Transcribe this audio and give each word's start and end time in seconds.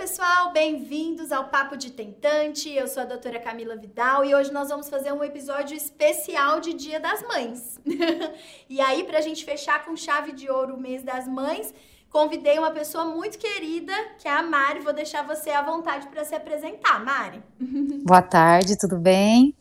Pessoal, 0.00 0.50
bem-vindos 0.50 1.30
ao 1.30 1.50
Papo 1.50 1.76
de 1.76 1.90
Tentante. 1.90 2.70
Eu 2.70 2.88
sou 2.88 3.02
a 3.02 3.06
doutora 3.06 3.38
Camila 3.38 3.76
Vidal 3.76 4.24
e 4.24 4.34
hoje 4.34 4.50
nós 4.50 4.70
vamos 4.70 4.88
fazer 4.88 5.12
um 5.12 5.22
episódio 5.22 5.76
especial 5.76 6.58
de 6.58 6.72
Dia 6.72 6.98
das 6.98 7.22
Mães. 7.22 7.78
e 8.66 8.80
aí, 8.80 9.04
pra 9.04 9.20
gente 9.20 9.44
fechar 9.44 9.84
com 9.84 9.94
chave 9.94 10.32
de 10.32 10.50
ouro 10.50 10.74
o 10.76 10.80
mês 10.80 11.02
das 11.02 11.28
mães, 11.28 11.74
convidei 12.08 12.58
uma 12.58 12.70
pessoa 12.70 13.04
muito 13.04 13.36
querida, 13.36 13.92
que 14.18 14.26
é 14.26 14.30
a 14.30 14.42
Mari. 14.42 14.80
Vou 14.80 14.94
deixar 14.94 15.22
você 15.22 15.50
à 15.50 15.60
vontade 15.60 16.08
para 16.08 16.24
se 16.24 16.34
apresentar, 16.34 17.04
Mari. 17.04 17.42
Boa 18.02 18.22
tarde, 18.22 18.78
tudo 18.78 18.96
bem? 18.96 19.54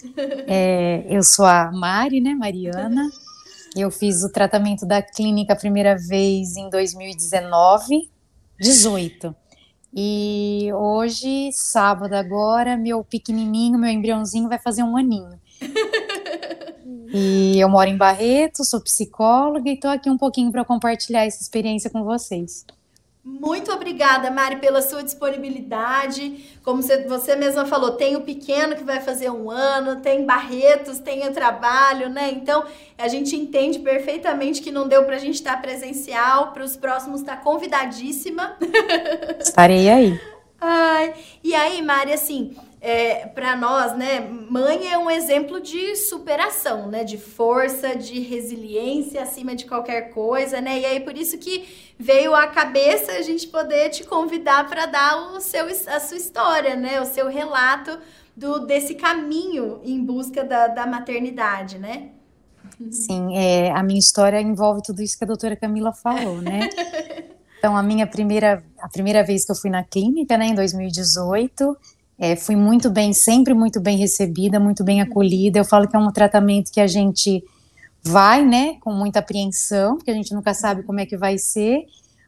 É, 0.48 1.06
eu 1.10 1.22
sou 1.22 1.46
a 1.46 1.70
Mari, 1.70 2.22
né, 2.22 2.34
Mariana. 2.34 3.10
Eu 3.76 3.92
fiz 3.92 4.24
o 4.24 4.32
tratamento 4.32 4.86
da 4.86 5.02
clínica 5.02 5.52
a 5.52 5.58
primeira 5.58 5.98
vez 5.98 6.56
em 6.56 6.70
2019, 6.70 8.10
18. 8.58 9.36
E 9.94 10.70
hoje, 10.74 11.50
sábado 11.52 12.14
agora, 12.14 12.78
meu 12.78 13.04
pequenininho, 13.04 13.80
meu 13.80 13.90
embriãozinho 13.90 14.48
vai 14.48 14.60
fazer 14.60 14.84
um 14.84 14.96
aninho. 14.96 15.40
e 17.12 17.60
eu 17.60 17.68
moro 17.68 17.90
em 17.90 17.98
Barreto, 17.98 18.64
sou 18.64 18.82
psicóloga 18.82 19.70
e 19.70 19.74
estou 19.74 19.90
aqui 19.90 20.10
um 20.10 20.18
pouquinho 20.18 20.52
para 20.52 20.64
compartilhar 20.64 21.26
essa 21.26 21.42
experiência 21.42 21.90
com 21.90 22.04
vocês. 22.04 22.66
Muito 23.40 23.72
obrigada, 23.72 24.32
Mari, 24.32 24.58
pela 24.58 24.82
sua 24.82 25.04
disponibilidade. 25.04 26.46
Como 26.64 26.82
você 26.82 27.36
mesma 27.36 27.66
falou, 27.66 27.92
tem 27.92 28.16
o 28.16 28.22
pequeno 28.22 28.76
que 28.76 28.84
vai 28.84 29.00
fazer 29.00 29.30
um 29.30 29.50
ano, 29.50 30.02
tem 30.02 30.26
Barretos, 30.26 31.00
tem 31.00 31.28
o 31.28 31.32
trabalho, 31.32 32.10
né? 32.10 32.32
Então, 32.32 32.66
a 32.98 33.08
gente 33.08 33.36
entende 33.36 33.80
perfeitamente 33.80 34.62
que 34.62 34.72
não 34.72 34.88
deu 34.88 35.06
para 35.06 35.16
a 35.16 35.20
gente 35.20 35.36
estar 35.36 35.62
presencial, 35.62 36.52
para 36.52 36.64
os 36.64 36.76
próximos 36.76 37.22
estar 37.22 37.38
tá 37.38 37.42
convidadíssima. 37.44 38.58
Estarei 39.40 39.90
aí. 39.90 40.20
Ai, 40.60 41.14
e 41.44 41.54
aí, 41.56 41.82
Mari, 41.82 42.12
assim, 42.12 42.56
é, 42.82 43.26
para 43.28 43.56
nós, 43.58 43.98
né, 43.98 44.22
mãe 44.22 44.92
é 44.92 44.98
um 44.98 45.12
exemplo 45.12 45.60
de 45.60 45.96
superação, 45.98 46.88
né, 46.88 47.04
de 47.04 47.18
força, 47.18 47.96
de 47.96 48.20
resiliência 48.22 49.22
acima 49.22 49.54
de 49.54 49.66
qualquer 49.66 50.14
coisa, 50.14 50.62
né, 50.62 50.80
e 50.80 50.86
aí 50.86 51.00
por 51.02 51.18
isso 51.18 51.38
que 51.38 51.68
veio 51.98 52.34
à 52.34 52.48
cabeça 52.48 53.12
a 53.14 53.22
gente 53.22 53.48
poder 53.48 53.90
te 53.90 54.06
convidar 54.06 54.70
para 54.70 54.86
dar 54.86 55.34
o 55.34 55.42
seu, 55.42 55.66
a 55.66 56.00
sua 56.00 56.18
história, 56.18 56.76
né, 56.76 57.02
o 57.02 57.06
seu 57.06 57.28
relato 57.28 58.00
do 58.36 58.60
desse 58.60 58.96
caminho 58.96 59.82
em 59.84 60.02
busca 60.02 60.46
da, 60.46 60.68
da 60.68 60.88
maternidade, 60.88 61.78
né? 61.78 62.12
Sim, 62.90 63.38
é, 63.38 63.72
a 63.72 63.84
minha 63.84 64.00
história 64.00 64.40
envolve 64.40 64.82
tudo 64.82 65.02
isso 65.02 65.18
que 65.18 65.26
a 65.26 65.28
doutora 65.28 65.58
Camila 65.58 65.92
falou, 65.92 66.42
né? 66.42 66.70
Então, 67.60 67.76
a 67.76 67.84
minha 67.84 68.08
primeira, 68.08 68.64
a 68.80 68.88
primeira 68.88 69.22
vez 69.22 69.44
que 69.44 69.52
eu 69.52 69.56
fui 69.56 69.70
na 69.70 69.84
clínica, 69.84 70.38
né, 70.38 70.46
em 70.46 70.56
2018, 70.56 71.78
é, 72.20 72.36
fui 72.36 72.56
muito 72.56 72.90
bem, 72.90 73.14
sempre 73.14 73.54
muito 73.54 73.80
bem 73.80 73.98
recebida, 73.98 74.60
muito 74.60 74.84
bem 74.84 75.02
acolhida. 75.02 75.58
Eu 75.58 75.66
falo 75.66 75.88
que 75.88 75.96
é 75.96 76.00
um 76.00 76.12
tratamento 76.12 76.72
que 76.72 76.82
a 76.82 76.88
gente 76.88 77.42
vai, 78.04 78.46
né, 78.46 78.76
com 78.82 78.92
muita 78.94 79.20
apreensão, 79.20 79.96
porque 79.96 80.12
a 80.12 80.14
gente 80.14 80.34
nunca 80.34 80.54
sabe 80.54 80.84
como 80.84 81.00
é 81.00 81.06
que 81.06 81.16
vai 81.16 81.38
ser, 81.38 81.86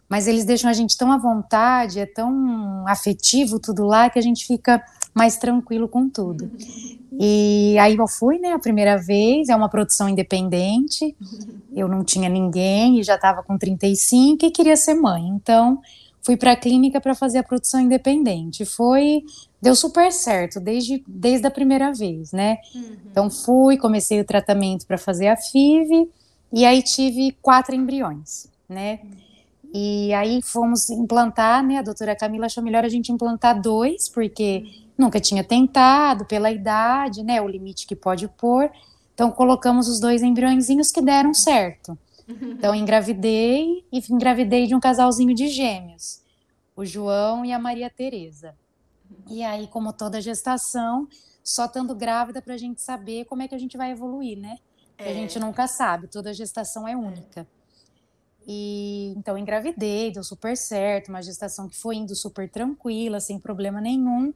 mas 0.08 0.28
eles 0.28 0.46
deixam 0.46 0.70
a 0.70 0.74
gente 0.74 0.98
tão 0.98 1.12
à 1.12 1.18
vontade, 1.18 2.00
é 2.00 2.06
tão 2.06 2.86
afetivo 2.88 3.60
tudo 3.60 3.84
lá, 3.84 4.10
que 4.10 4.20
a 4.20 4.22
gente 4.22 4.46
fica 4.46 4.82
mais 5.14 5.36
tranquilo 5.36 5.90
com 5.90 6.10
tudo. 6.10 6.50
E 7.20 7.78
aí 7.78 7.96
eu 7.98 8.08
fui, 8.08 8.40
né, 8.40 8.54
a 8.54 8.60
primeira 8.60 8.98
vez, 8.98 9.50
é 9.50 9.56
uma 9.56 9.70
produção 9.70 10.08
independente, 10.08 11.16
eu 11.74 11.88
não 11.88 12.04
tinha 12.04 12.30
ninguém 12.30 13.00
e 13.00 13.04
já 13.04 13.16
estava 13.16 13.44
com 13.44 13.58
35 13.58 14.46
e 14.46 14.52
queria 14.52 14.78
ser 14.78 14.94
mãe, 14.94 15.28
então 15.28 15.82
fui 16.22 16.38
para 16.38 16.52
a 16.52 16.56
clínica 16.56 17.02
para 17.02 17.16
fazer 17.16 17.40
a 17.40 17.44
produção 17.44 17.80
independente. 17.80 18.66
Foi 18.66 19.24
deu 19.62 19.76
super 19.76 20.12
certo 20.12 20.60
desde, 20.60 21.04
desde 21.08 21.46
a 21.46 21.52
primeira 21.52 21.94
vez, 21.94 22.32
né? 22.32 22.58
Uhum. 22.74 22.98
Então 23.12 23.30
fui, 23.30 23.78
comecei 23.78 24.20
o 24.20 24.26
tratamento 24.26 24.88
para 24.88 24.98
fazer 24.98 25.28
a 25.28 25.38
FIV 25.38 26.10
e 26.52 26.66
aí 26.66 26.82
tive 26.82 27.38
quatro 27.42 27.76
embriões, 27.76 28.48
né? 28.68 29.00
E 29.74 30.14
aí 30.14 30.42
fomos 30.42 30.90
implantar, 30.90 31.66
né? 31.66 31.78
A 31.78 31.82
doutora 31.82 32.16
Camila 32.16 32.48
achou 32.48 32.64
melhor 32.64 32.84
a 32.84 32.90
gente 32.90 33.12
implantar 33.12 33.62
dois, 33.62 34.10
porque 34.10 34.66
nunca 34.98 35.20
tinha 35.20 35.44
tentado 35.44 36.26
pela 36.26 36.52
idade, 36.52 37.24
né? 37.24 37.42
O 37.42 37.48
limite 37.48 37.88
que 37.88 37.96
pode 37.96 38.28
pôr. 38.28 38.70
Então 39.14 39.32
colocamos 39.32 39.88
os 39.88 40.00
dois 40.00 40.22
embriõezinhos 40.22 40.92
que 40.92 41.02
deram 41.02 41.34
certo. 41.34 41.98
Então 42.42 42.74
engravidei 42.76 43.86
e 43.92 44.00
engravidei 44.10 44.68
de 44.68 44.76
um 44.76 44.80
casalzinho 44.80 45.34
de 45.34 45.48
gêmeos, 45.48 46.22
o 46.76 46.86
João 46.86 47.46
e 47.46 47.52
a 47.52 47.60
Maria 47.60 47.90
Tereza. 47.90 48.56
E 49.30 49.44
aí, 49.44 49.68
como 49.68 49.94
toda 49.94 50.22
gestação, 50.22 51.08
só 51.44 51.66
estando 51.66 51.96
grávida 51.96 52.42
para 52.42 52.54
a 52.54 52.58
gente 52.58 52.82
saber 52.82 53.26
como 53.26 53.42
é 53.42 53.48
que 53.48 53.56
a 53.56 53.60
gente 53.60 53.78
vai 53.78 53.92
evoluir, 53.92 54.38
né? 54.38 54.58
É. 54.98 55.10
A 55.10 55.14
gente 55.14 55.40
nunca 55.40 55.68
sabe, 55.68 56.08
toda 56.08 56.34
gestação 56.34 56.88
é 56.88 56.96
única. 56.96 57.48
E 58.48 59.14
então 59.18 59.38
engravidei, 59.38 60.12
deu 60.12 60.24
super 60.24 60.58
certo, 60.58 61.10
uma 61.10 61.22
gestação 61.22 61.68
que 61.68 61.78
foi 61.78 61.96
indo 61.96 62.16
super 62.16 62.50
tranquila, 62.50 63.20
sem 63.20 63.40
problema 63.40 63.80
nenhum. 63.80 64.34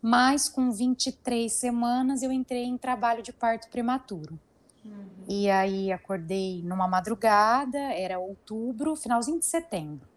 Mas 0.00 0.48
com 0.48 0.70
23 0.70 1.52
semanas 1.52 2.22
eu 2.22 2.32
entrei 2.32 2.64
em 2.64 2.76
trabalho 2.76 3.22
de 3.22 3.32
parto 3.32 3.68
prematuro. 3.68 4.38
Uhum. 4.84 5.24
E 5.28 5.50
aí 5.50 5.92
acordei 5.92 6.62
numa 6.64 6.88
madrugada, 6.88 7.78
era 7.78 8.18
outubro, 8.18 8.96
finalzinho 8.96 9.38
de 9.38 9.46
setembro. 9.46 10.08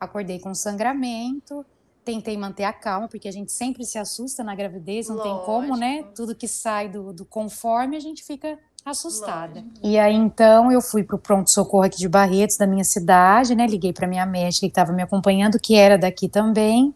Acordei 0.00 0.38
com 0.38 0.54
sangramento, 0.54 1.64
tentei 2.04 2.36
manter 2.36 2.64
a 2.64 2.72
calma, 2.72 3.08
porque 3.08 3.28
a 3.28 3.32
gente 3.32 3.52
sempre 3.52 3.84
se 3.84 3.98
assusta 3.98 4.42
na 4.42 4.54
gravidez, 4.54 5.08
não 5.08 5.16
Lógico. 5.16 5.36
tem 5.36 5.44
como, 5.44 5.76
né? 5.76 6.04
Tudo 6.14 6.34
que 6.34 6.48
sai 6.48 6.88
do, 6.88 7.12
do 7.12 7.24
conforme, 7.24 7.96
a 7.96 8.00
gente 8.00 8.24
fica 8.24 8.58
assustada. 8.84 9.60
Lógico. 9.60 9.86
E 9.86 9.98
aí 9.98 10.14
então 10.14 10.72
eu 10.72 10.80
fui 10.80 11.04
pro 11.04 11.18
pronto 11.18 11.50
socorro 11.50 11.84
aqui 11.84 11.98
de 11.98 12.08
Barretos, 12.08 12.56
da 12.56 12.66
minha 12.66 12.84
cidade, 12.84 13.54
né? 13.54 13.66
Liguei 13.66 13.92
para 13.92 14.06
minha 14.06 14.24
médica 14.24 14.60
que 14.60 14.70
estava 14.70 14.92
me 14.92 15.02
acompanhando, 15.02 15.58
que 15.60 15.74
era 15.74 15.98
daqui 15.98 16.28
também. 16.28 16.94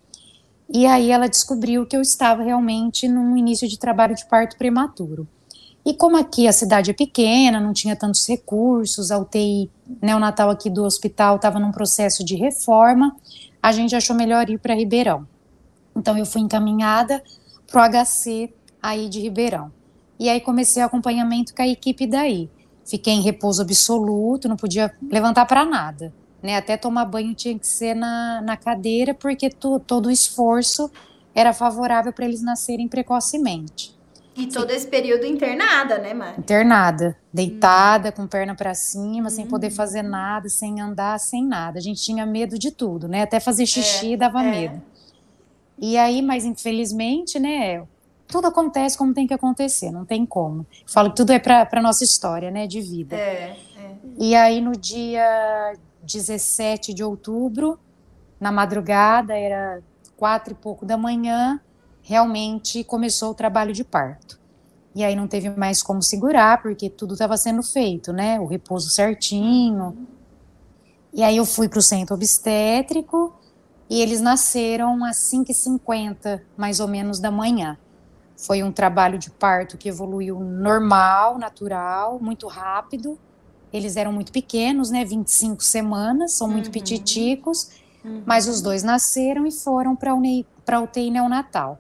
E 0.73 0.87
aí 0.87 1.11
ela 1.11 1.29
descobriu 1.29 1.85
que 1.85 1.95
eu 1.95 2.01
estava 2.01 2.43
realmente 2.43 3.07
num 3.07 3.37
início 3.37 3.69
de 3.69 3.79
trabalho 3.79 4.15
de 4.15 4.25
parto 4.25 4.57
prematuro. 4.57 5.29
E 5.85 5.95
como 5.95 6.17
aqui 6.17 6.47
a 6.47 6.53
cidade 6.53 6.91
é 6.91 6.95
pequena, 6.95 7.61
não 7.61 7.73
tinha 7.73 7.97
tantos 7.97 8.27
recursos, 8.29 9.11
a 9.11 9.19
UTI 9.19 9.69
neonatal 10.01 10.49
aqui 10.49 10.71
do 10.71 10.85
hospital 10.85 11.37
estava 11.37 11.59
num 11.59 11.73
processo 11.73 12.25
de 12.25 12.37
reforma, 12.37 13.17
a 13.61 13.73
gente 13.73 13.95
achou 13.95 14.15
melhor 14.15 14.49
ir 14.49 14.59
para 14.59 14.75
Ribeirão. 14.75 15.27
Então 15.97 16.17
eu 16.17 16.25
fui 16.25 16.41
encaminhada 16.41 17.23
para 17.67 17.83
o 17.83 18.05
HC 18.05 18.53
aí 18.81 19.09
de 19.09 19.21
Ribeirão. 19.21 19.73
E 20.19 20.29
aí 20.29 20.41
comecei 20.41 20.83
o 20.83 20.87
acompanhamento 20.87 21.53
com 21.55 21.63
a 21.63 21.67
equipe 21.67 22.07
daí. 22.07 22.49
Fiquei 22.85 23.15
em 23.15 23.23
repouso 23.23 23.63
absoluto, 23.63 24.49
não 24.49 24.57
podia 24.57 24.93
levantar 25.11 25.47
para 25.47 25.65
nada. 25.65 26.13
Né? 26.41 26.57
Até 26.57 26.77
tomar 26.77 27.07
banho 27.07 27.35
tinha 27.35 27.59
que 27.59 27.67
ser 27.67 27.95
na, 27.95 28.41
na 28.41 28.57
cadeira, 28.57 29.15
porque 29.15 29.51
tu, 29.51 29.81
todo 29.81 30.07
o 30.07 30.11
esforço 30.11 30.91
era 31.35 31.53
favorável 31.53 32.13
para 32.13 32.25
eles 32.25 32.43
nascerem 32.43 32.87
precocemente. 32.87 33.97
E 34.35 34.47
todo 34.47 34.71
esse 34.71 34.87
período 34.87 35.27
internada, 35.27 35.99
né, 35.99 36.15
Mari? 36.15 36.39
Internada, 36.39 37.17
deitada, 37.33 38.09
hum. 38.09 38.13
com 38.13 38.27
perna 38.27 38.55
para 38.55 38.75
cima, 38.75 39.27
hum. 39.27 39.31
sem 39.31 39.47
poder 39.47 39.69
hum. 39.69 39.73
fazer 39.73 40.03
nada, 40.03 40.49
sem 40.49 40.81
andar, 40.81 41.19
sem 41.21 41.47
nada. 41.47 41.79
A 41.79 41.83
gente 41.83 42.03
tinha 42.03 42.25
medo 42.25 42.59
de 42.59 42.71
tudo, 42.71 43.09
né? 43.09 43.23
Até 43.23 43.41
fazer 43.41 43.67
xixi 43.67 44.15
é, 44.15 44.17
dava 44.17 44.43
é. 44.43 44.51
medo. 44.51 44.83
E 45.79 45.99
aí, 45.99 46.23
mas 46.23 46.45
infelizmente, 46.45 47.39
né, 47.39 47.83
tudo 48.27 48.47
acontece 48.47 48.97
como 48.97 49.13
tem 49.13 49.27
que 49.27 49.35
acontecer, 49.35 49.91
não 49.91 50.05
tem 50.05 50.25
como. 50.25 50.67
falo 50.87 51.11
que 51.11 51.17
tudo 51.17 51.33
é 51.33 51.39
para 51.39 51.83
nossa 51.83 52.05
história, 52.05 52.51
né, 52.51 52.67
de 52.67 52.81
vida. 52.81 53.17
É, 53.17 53.57
é. 53.77 53.95
E 54.19 54.35
aí 54.35 54.61
no 54.61 54.73
dia 54.73 55.75
17 56.03 56.95
de 56.95 57.03
outubro, 57.05 57.79
na 58.41 58.51
madrugada, 58.51 59.37
era 59.37 59.83
quatro 60.17 60.53
e 60.53 60.57
pouco 60.57 60.87
da 60.87 60.97
manhã, 60.97 61.61
realmente 62.03 62.85
começou 62.85 63.31
o 63.31 63.35
trabalho 63.35 63.73
de 63.73 63.85
parto. 63.85 64.41
E 64.95 65.03
aí 65.03 65.17
não 65.17 65.27
teve 65.27 65.49
mais 65.51 65.83
como 65.83 66.03
segurar, 66.03 66.61
porque 66.61 66.91
tudo 66.91 67.15
estava 67.15 67.37
sendo 67.37 67.63
feito, 67.63 68.13
né? 68.13 68.39
O 68.39 68.47
repouso 68.47 68.91
certinho. 68.91 69.97
E 71.15 71.23
aí 71.23 71.37
eu 71.37 71.47
fui 71.47 71.69
para 71.69 71.79
o 71.79 71.83
centro 71.83 72.15
obstétrico 72.15 73.35
E 73.89 74.01
eles 74.01 74.21
nasceram 74.23 75.05
às 75.05 75.19
5h50, 75.31 76.41
mais 76.57 76.81
ou 76.81 76.89
menos, 76.89 77.19
da 77.19 77.31
manhã. 77.31 77.77
Foi 78.37 78.63
um 78.63 78.73
trabalho 78.73 79.19
de 79.19 79.31
parto 79.31 79.77
que 79.77 79.89
evoluiu 79.89 80.41
normal, 80.41 81.39
natural, 81.39 82.19
muito 82.19 82.47
rápido. 82.49 83.19
Eles 83.71 83.97
eram 83.97 84.13
muito 84.13 84.33
pequenos, 84.33 84.91
né? 84.91 85.05
25 85.05 85.63
semanas, 85.63 86.33
são 86.33 86.49
muito 86.49 86.67
uhum. 86.67 86.73
pititicos. 86.73 87.71
Uhum. 88.03 88.23
Mas 88.25 88.49
os 88.49 88.63
dois 88.63 88.83
nasceram 88.83 89.47
e 89.47 89.53
foram 89.53 89.95
para 89.95 90.13
a 90.13 90.81
UTI 90.81 91.11
neonatal. 91.11 91.79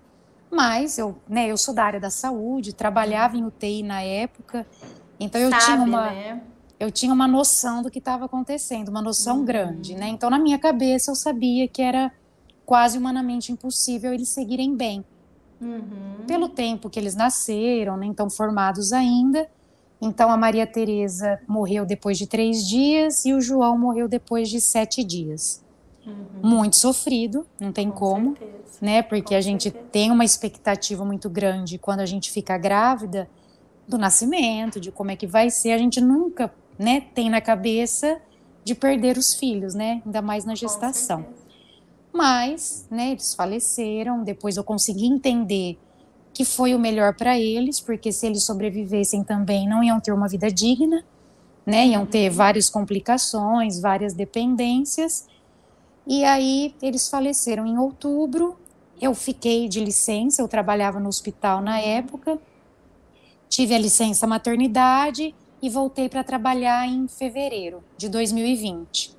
Mas 0.52 0.98
eu, 0.98 1.16
né, 1.26 1.50
eu 1.50 1.56
sou 1.56 1.72
da 1.72 1.82
área 1.82 1.98
da 1.98 2.10
saúde, 2.10 2.74
trabalhava 2.74 3.38
em 3.38 3.44
UTI 3.44 3.82
na 3.82 4.02
época, 4.02 4.66
então 5.18 5.40
eu 5.40 5.48
Sabe, 5.48 5.64
tinha 5.64 5.76
uma 5.78 6.10
né? 6.10 6.42
eu 6.78 6.90
tinha 6.90 7.14
uma 7.14 7.26
noção 7.26 7.80
do 7.80 7.90
que 7.90 7.98
estava 7.98 8.26
acontecendo, 8.26 8.90
uma 8.90 9.00
noção 9.00 9.38
uhum. 9.38 9.44
grande, 9.46 9.94
né? 9.94 10.08
Então 10.08 10.28
na 10.28 10.38
minha 10.38 10.58
cabeça 10.58 11.10
eu 11.10 11.14
sabia 11.14 11.66
que 11.66 11.80
era 11.80 12.12
quase 12.66 12.98
humanamente 12.98 13.50
impossível 13.50 14.12
eles 14.12 14.28
seguirem 14.28 14.76
bem. 14.76 15.02
Uhum. 15.58 16.26
Pelo 16.26 16.50
tempo 16.50 16.90
que 16.90 17.00
eles 17.00 17.14
nasceram, 17.14 17.96
né, 17.96 18.04
então 18.04 18.28
formados 18.28 18.92
ainda. 18.92 19.48
Então 20.02 20.30
a 20.30 20.36
Maria 20.36 20.66
Teresa 20.66 21.40
morreu 21.48 21.86
depois 21.86 22.18
de 22.18 22.26
três 22.26 22.66
dias 22.66 23.24
e 23.24 23.32
o 23.32 23.40
João 23.40 23.78
morreu 23.78 24.06
depois 24.06 24.50
de 24.50 24.60
sete 24.60 25.02
dias. 25.02 25.61
Uhum. 26.04 26.40
Muito 26.42 26.76
sofrido, 26.76 27.46
não 27.60 27.72
tem 27.72 27.90
Com 27.90 27.96
como, 27.96 28.36
certeza. 28.36 28.78
né? 28.80 29.02
Porque 29.02 29.34
Com 29.34 29.38
a 29.38 29.40
gente 29.40 29.64
certeza. 29.64 29.86
tem 29.92 30.10
uma 30.10 30.24
expectativa 30.24 31.04
muito 31.04 31.30
grande 31.30 31.78
quando 31.78 32.00
a 32.00 32.06
gente 32.06 32.30
fica 32.30 32.58
grávida 32.58 33.28
do 33.86 33.96
nascimento, 33.98 34.80
de 34.80 34.90
como 34.90 35.10
é 35.10 35.16
que 35.16 35.26
vai 35.26 35.50
ser. 35.50 35.72
A 35.72 35.78
gente 35.78 36.00
nunca, 36.00 36.52
né, 36.78 37.00
tem 37.14 37.30
na 37.30 37.40
cabeça 37.40 38.20
de 38.64 38.74
perder 38.74 39.16
os 39.16 39.34
filhos, 39.34 39.74
né? 39.74 40.02
Ainda 40.04 40.22
mais 40.22 40.44
na 40.44 40.54
gestação. 40.54 41.26
Mas, 42.12 42.86
né, 42.90 43.12
eles 43.12 43.34
faleceram. 43.34 44.22
Depois 44.22 44.56
eu 44.56 44.64
consegui 44.64 45.06
entender 45.06 45.78
que 46.32 46.44
foi 46.44 46.74
o 46.74 46.78
melhor 46.78 47.14
para 47.14 47.38
eles, 47.38 47.80
porque 47.80 48.10
se 48.10 48.26
eles 48.26 48.44
sobrevivessem 48.44 49.22
também 49.22 49.68
não 49.68 49.82
iam 49.82 50.00
ter 50.00 50.12
uma 50.12 50.28
vida 50.28 50.50
digna, 50.50 51.04
né? 51.64 51.86
Iam 51.88 52.06
ter 52.06 52.30
uhum. 52.30 52.36
várias 52.36 52.68
complicações, 52.68 53.80
várias 53.80 54.14
dependências. 54.14 55.26
E 56.06 56.24
aí 56.24 56.74
eles 56.82 57.08
faleceram 57.08 57.66
em 57.66 57.78
outubro. 57.78 58.56
Eu 59.00 59.14
fiquei 59.14 59.68
de 59.68 59.80
licença, 59.80 60.42
eu 60.42 60.48
trabalhava 60.48 61.00
no 61.00 61.08
hospital 61.08 61.60
na 61.60 61.80
época. 61.80 62.38
Tive 63.48 63.74
a 63.74 63.78
licença 63.78 64.26
maternidade 64.26 65.34
e 65.60 65.68
voltei 65.68 66.08
para 66.08 66.24
trabalhar 66.24 66.86
em 66.88 67.06
fevereiro 67.06 67.82
de 67.96 68.08
2020. 68.08 69.16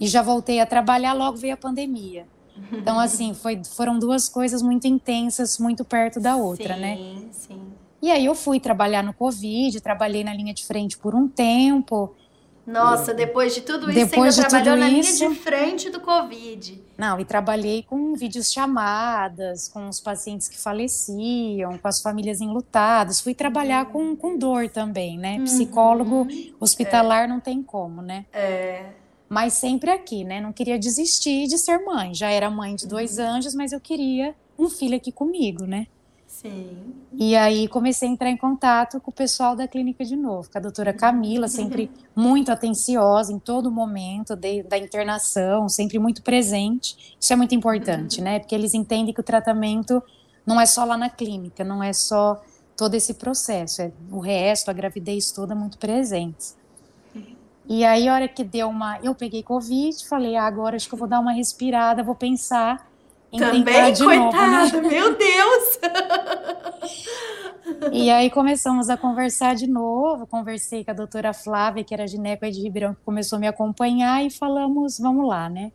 E 0.00 0.06
já 0.06 0.22
voltei 0.22 0.60
a 0.60 0.66
trabalhar, 0.66 1.12
logo 1.12 1.38
veio 1.38 1.54
a 1.54 1.56
pandemia. 1.56 2.26
Então, 2.72 2.98
assim, 2.98 3.34
foi, 3.34 3.62
foram 3.64 3.98
duas 3.98 4.28
coisas 4.28 4.62
muito 4.62 4.86
intensas, 4.86 5.58
muito 5.58 5.84
perto 5.84 6.18
da 6.20 6.36
outra, 6.36 6.74
sim, 6.74 6.80
né? 6.80 6.96
Sim, 6.96 7.28
sim. 7.30 7.72
E 8.02 8.10
aí 8.10 8.24
eu 8.24 8.34
fui 8.34 8.60
trabalhar 8.60 9.02
no 9.02 9.12
Covid, 9.12 9.80
trabalhei 9.80 10.22
na 10.22 10.34
linha 10.34 10.52
de 10.52 10.64
frente 10.66 10.98
por 10.98 11.14
um 11.14 11.28
tempo. 11.28 12.14
Nossa, 12.68 13.14
depois 13.14 13.54
de 13.54 13.62
tudo 13.62 13.90
isso, 13.90 14.06
depois 14.06 14.34
você 14.34 14.42
ainda 14.42 14.50
trabalhou 14.50 14.76
na 14.76 14.90
isso, 14.90 15.24
linha 15.24 15.30
de 15.30 15.40
frente 15.40 15.90
do 15.90 16.00
Covid. 16.00 16.82
Não, 16.98 17.18
e 17.18 17.24
trabalhei 17.24 17.82
com 17.82 18.14
vídeos 18.14 18.52
chamadas, 18.52 19.68
com 19.68 19.88
os 19.88 20.00
pacientes 20.00 20.48
que 20.48 20.58
faleciam, 20.58 21.78
com 21.78 21.88
as 21.88 22.02
famílias 22.02 22.40
enlutadas. 22.40 23.20
Fui 23.20 23.34
trabalhar 23.34 23.86
com, 23.86 24.14
com 24.14 24.36
dor 24.36 24.68
também, 24.68 25.16
né? 25.16 25.38
Uhum. 25.38 25.44
Psicólogo 25.44 26.28
hospitalar 26.60 27.24
é. 27.24 27.26
não 27.26 27.40
tem 27.40 27.62
como, 27.62 28.02
né? 28.02 28.26
É. 28.32 28.86
Mas 29.28 29.54
sempre 29.54 29.90
aqui, 29.90 30.22
né? 30.22 30.40
Não 30.40 30.52
queria 30.52 30.78
desistir 30.78 31.46
de 31.46 31.56
ser 31.56 31.78
mãe. 31.78 32.14
Já 32.14 32.30
era 32.30 32.50
mãe 32.50 32.74
de 32.74 32.86
dois 32.86 33.18
uhum. 33.18 33.36
anjos, 33.36 33.54
mas 33.54 33.72
eu 33.72 33.80
queria 33.80 34.34
um 34.58 34.68
filho 34.68 34.96
aqui 34.96 35.10
comigo, 35.10 35.64
né? 35.64 35.86
Sim. 36.28 36.94
E 37.14 37.34
aí 37.34 37.66
comecei 37.66 38.06
a 38.06 38.12
entrar 38.12 38.30
em 38.30 38.36
contato 38.36 39.00
com 39.00 39.10
o 39.10 39.14
pessoal 39.14 39.56
da 39.56 39.66
clínica 39.66 40.04
de 40.04 40.14
novo, 40.14 40.48
com 40.50 40.58
a 40.58 40.60
doutora 40.60 40.92
Camila, 40.92 41.48
sempre 41.48 41.90
muito 42.14 42.52
atenciosa 42.52 43.32
em 43.32 43.38
todo 43.38 43.72
momento 43.72 44.36
de, 44.36 44.62
da 44.62 44.76
internação, 44.76 45.68
sempre 45.70 45.98
muito 45.98 46.22
presente. 46.22 47.16
Isso 47.18 47.32
é 47.32 47.36
muito 47.36 47.54
importante, 47.54 48.20
né? 48.20 48.38
Porque 48.38 48.54
eles 48.54 48.74
entendem 48.74 49.12
que 49.12 49.20
o 49.20 49.24
tratamento 49.24 50.02
não 50.46 50.60
é 50.60 50.66
só 50.66 50.84
lá 50.84 50.98
na 50.98 51.08
clínica, 51.08 51.64
não 51.64 51.82
é 51.82 51.94
só 51.94 52.40
todo 52.76 52.94
esse 52.94 53.14
processo, 53.14 53.82
é 53.82 53.90
o 54.10 54.20
resto, 54.20 54.70
a 54.70 54.74
gravidez 54.74 55.32
toda 55.32 55.54
muito 55.54 55.78
presente. 55.78 56.58
E 57.66 57.84
aí, 57.84 58.08
a 58.08 58.14
hora 58.14 58.28
que 58.28 58.42
deu 58.44 58.68
uma. 58.68 58.98
Eu 59.02 59.14
peguei 59.14 59.42
Covid, 59.42 60.06
falei, 60.06 60.36
ah, 60.36 60.46
agora 60.46 60.76
acho 60.76 60.88
que 60.88 60.94
eu 60.94 60.98
vou 60.98 61.08
dar 61.08 61.20
uma 61.20 61.32
respirada, 61.32 62.02
vou 62.02 62.14
pensar 62.14 62.88
também, 63.36 63.94
coitada, 63.94 64.80
né? 64.80 64.88
meu 64.88 65.16
Deus! 65.16 65.78
e 67.92 68.10
aí 68.10 68.30
começamos 68.30 68.88
a 68.88 68.96
conversar 68.96 69.54
de 69.54 69.66
novo. 69.66 70.26
Conversei 70.26 70.84
com 70.84 70.90
a 70.90 70.94
doutora 70.94 71.34
Flávia, 71.34 71.84
que 71.84 71.92
era 71.92 72.06
gineco 72.06 72.50
de 72.50 72.62
Ribeirão, 72.62 72.94
que 72.94 73.02
começou 73.04 73.36
a 73.36 73.40
me 73.40 73.46
acompanhar, 73.46 74.24
e 74.24 74.30
falamos, 74.30 74.98
vamos 74.98 75.28
lá, 75.28 75.48
né? 75.48 75.72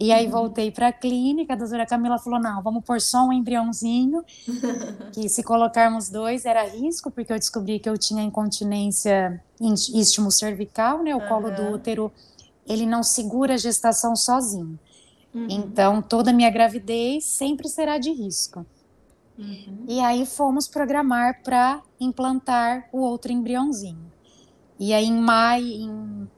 E 0.00 0.12
aí 0.12 0.26
uhum. 0.26 0.30
voltei 0.30 0.70
para 0.70 0.88
a 0.88 0.92
clínica, 0.92 1.54
a 1.54 1.56
doutora 1.56 1.84
Camila 1.84 2.18
falou: 2.18 2.40
não, 2.40 2.62
vamos 2.62 2.84
pôr 2.84 3.00
só 3.00 3.26
um 3.26 3.32
embriãozinho, 3.32 4.22
que 5.12 5.28
se 5.28 5.42
colocarmos 5.42 6.08
dois 6.08 6.44
era 6.44 6.64
risco, 6.68 7.10
porque 7.10 7.32
eu 7.32 7.38
descobri 7.38 7.78
que 7.80 7.88
eu 7.88 7.98
tinha 7.98 8.22
incontinência 8.22 9.42
istmo 9.60 10.30
cervical, 10.30 11.02
né? 11.02 11.14
O 11.14 11.18
uhum. 11.18 11.28
colo 11.28 11.50
do 11.50 11.70
útero, 11.72 12.12
ele 12.66 12.86
não 12.86 13.02
segura 13.02 13.54
a 13.54 13.58
gestação 13.58 14.14
sozinho. 14.14 14.78
Uhum. 15.38 15.46
Então, 15.48 16.02
toda 16.02 16.30
a 16.30 16.34
minha 16.34 16.50
gravidez 16.50 17.24
sempre 17.26 17.68
será 17.68 17.98
de 17.98 18.10
risco. 18.10 18.66
Uhum. 19.38 19.84
E 19.86 20.00
aí 20.00 20.26
fomos 20.26 20.66
programar 20.66 21.42
para 21.42 21.80
implantar 22.00 22.88
o 22.92 22.98
outro 22.98 23.30
embriãozinho. 23.30 24.10
E 24.78 24.92
aí 24.92 25.06
em 25.06 25.18
maio, 25.18 25.66
em... 25.66 26.28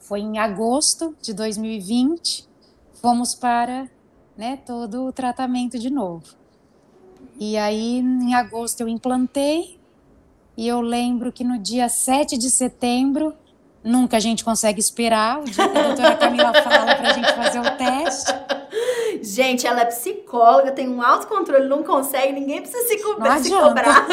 foi 0.00 0.20
em 0.20 0.38
agosto 0.38 1.16
de 1.22 1.32
2020, 1.32 2.48
fomos 2.94 3.34
para 3.34 3.88
né, 4.36 4.56
todo 4.56 5.06
o 5.06 5.12
tratamento 5.12 5.78
de 5.78 5.90
novo. 5.90 6.34
E 7.38 7.56
aí 7.56 7.98
em 7.98 8.34
agosto 8.34 8.80
eu 8.80 8.88
implantei 8.88 9.78
e 10.56 10.66
eu 10.66 10.80
lembro 10.80 11.30
que 11.30 11.44
no 11.44 11.58
dia 11.58 11.88
7 11.88 12.36
de 12.36 12.50
setembro 12.50 13.34
Nunca 13.86 14.16
a 14.16 14.20
gente 14.20 14.44
consegue 14.44 14.80
esperar 14.80 15.38
o 15.38 15.44
dia 15.44 15.68
que 15.68 15.78
a 15.78 15.82
doutora 15.82 16.16
Camila 16.16 16.52
fala 16.54 16.96
para 16.96 17.08
a 17.08 17.12
gente 17.12 17.32
fazer 17.32 17.60
o 17.60 17.76
teste. 17.76 18.32
Gente, 19.22 19.64
ela 19.64 19.82
é 19.82 19.84
psicóloga, 19.84 20.72
tem 20.72 20.88
um 20.88 21.00
autocontrole, 21.00 21.68
não 21.68 21.84
consegue, 21.84 22.32
ninguém 22.32 22.60
precisa 22.60 22.84
se, 22.88 22.98
co 22.98 23.14
se 23.40 23.48
cobrar. 23.48 24.04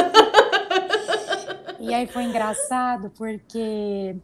e 1.80 1.92
aí 1.92 2.06
foi 2.06 2.22
engraçado 2.22 3.12
porque 3.18 4.16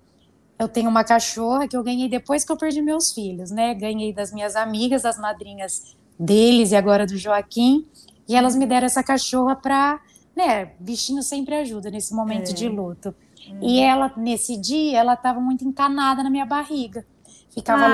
eu 0.59 0.67
tenho 0.67 0.87
uma 0.87 1.03
cachorra 1.03 1.67
que 1.67 1.75
eu 1.75 1.81
ganhei 1.83 2.07
depois 2.07 2.45
que 2.45 2.51
eu 2.51 2.57
perdi 2.57 2.79
meus 2.79 3.11
filhos, 3.11 3.49
né? 3.49 3.73
Ganhei 3.73 4.13
das 4.13 4.31
minhas 4.31 4.55
amigas, 4.55 5.01
das 5.01 5.17
madrinhas 5.17 5.97
deles 6.19 6.71
e 6.71 6.75
agora 6.75 7.07
do 7.07 7.17
Joaquim. 7.17 7.87
E 8.27 8.35
elas 8.35 8.55
me 8.55 8.67
deram 8.67 8.85
essa 8.85 9.01
cachorra 9.01 9.55
para, 9.55 9.99
né? 10.35 10.73
Bichinho 10.79 11.23
sempre 11.23 11.55
ajuda 11.55 11.89
nesse 11.89 12.13
momento 12.13 12.51
é. 12.51 12.53
de 12.53 12.69
luto. 12.69 13.15
E 13.61 13.79
ela, 13.79 14.11
nesse 14.15 14.57
dia, 14.57 14.99
ela 14.99 15.13
estava 15.13 15.39
muito 15.39 15.65
encanada 15.65 16.23
na 16.23 16.29
minha 16.29 16.45
barriga. 16.45 17.05
Ficava, 17.49 17.85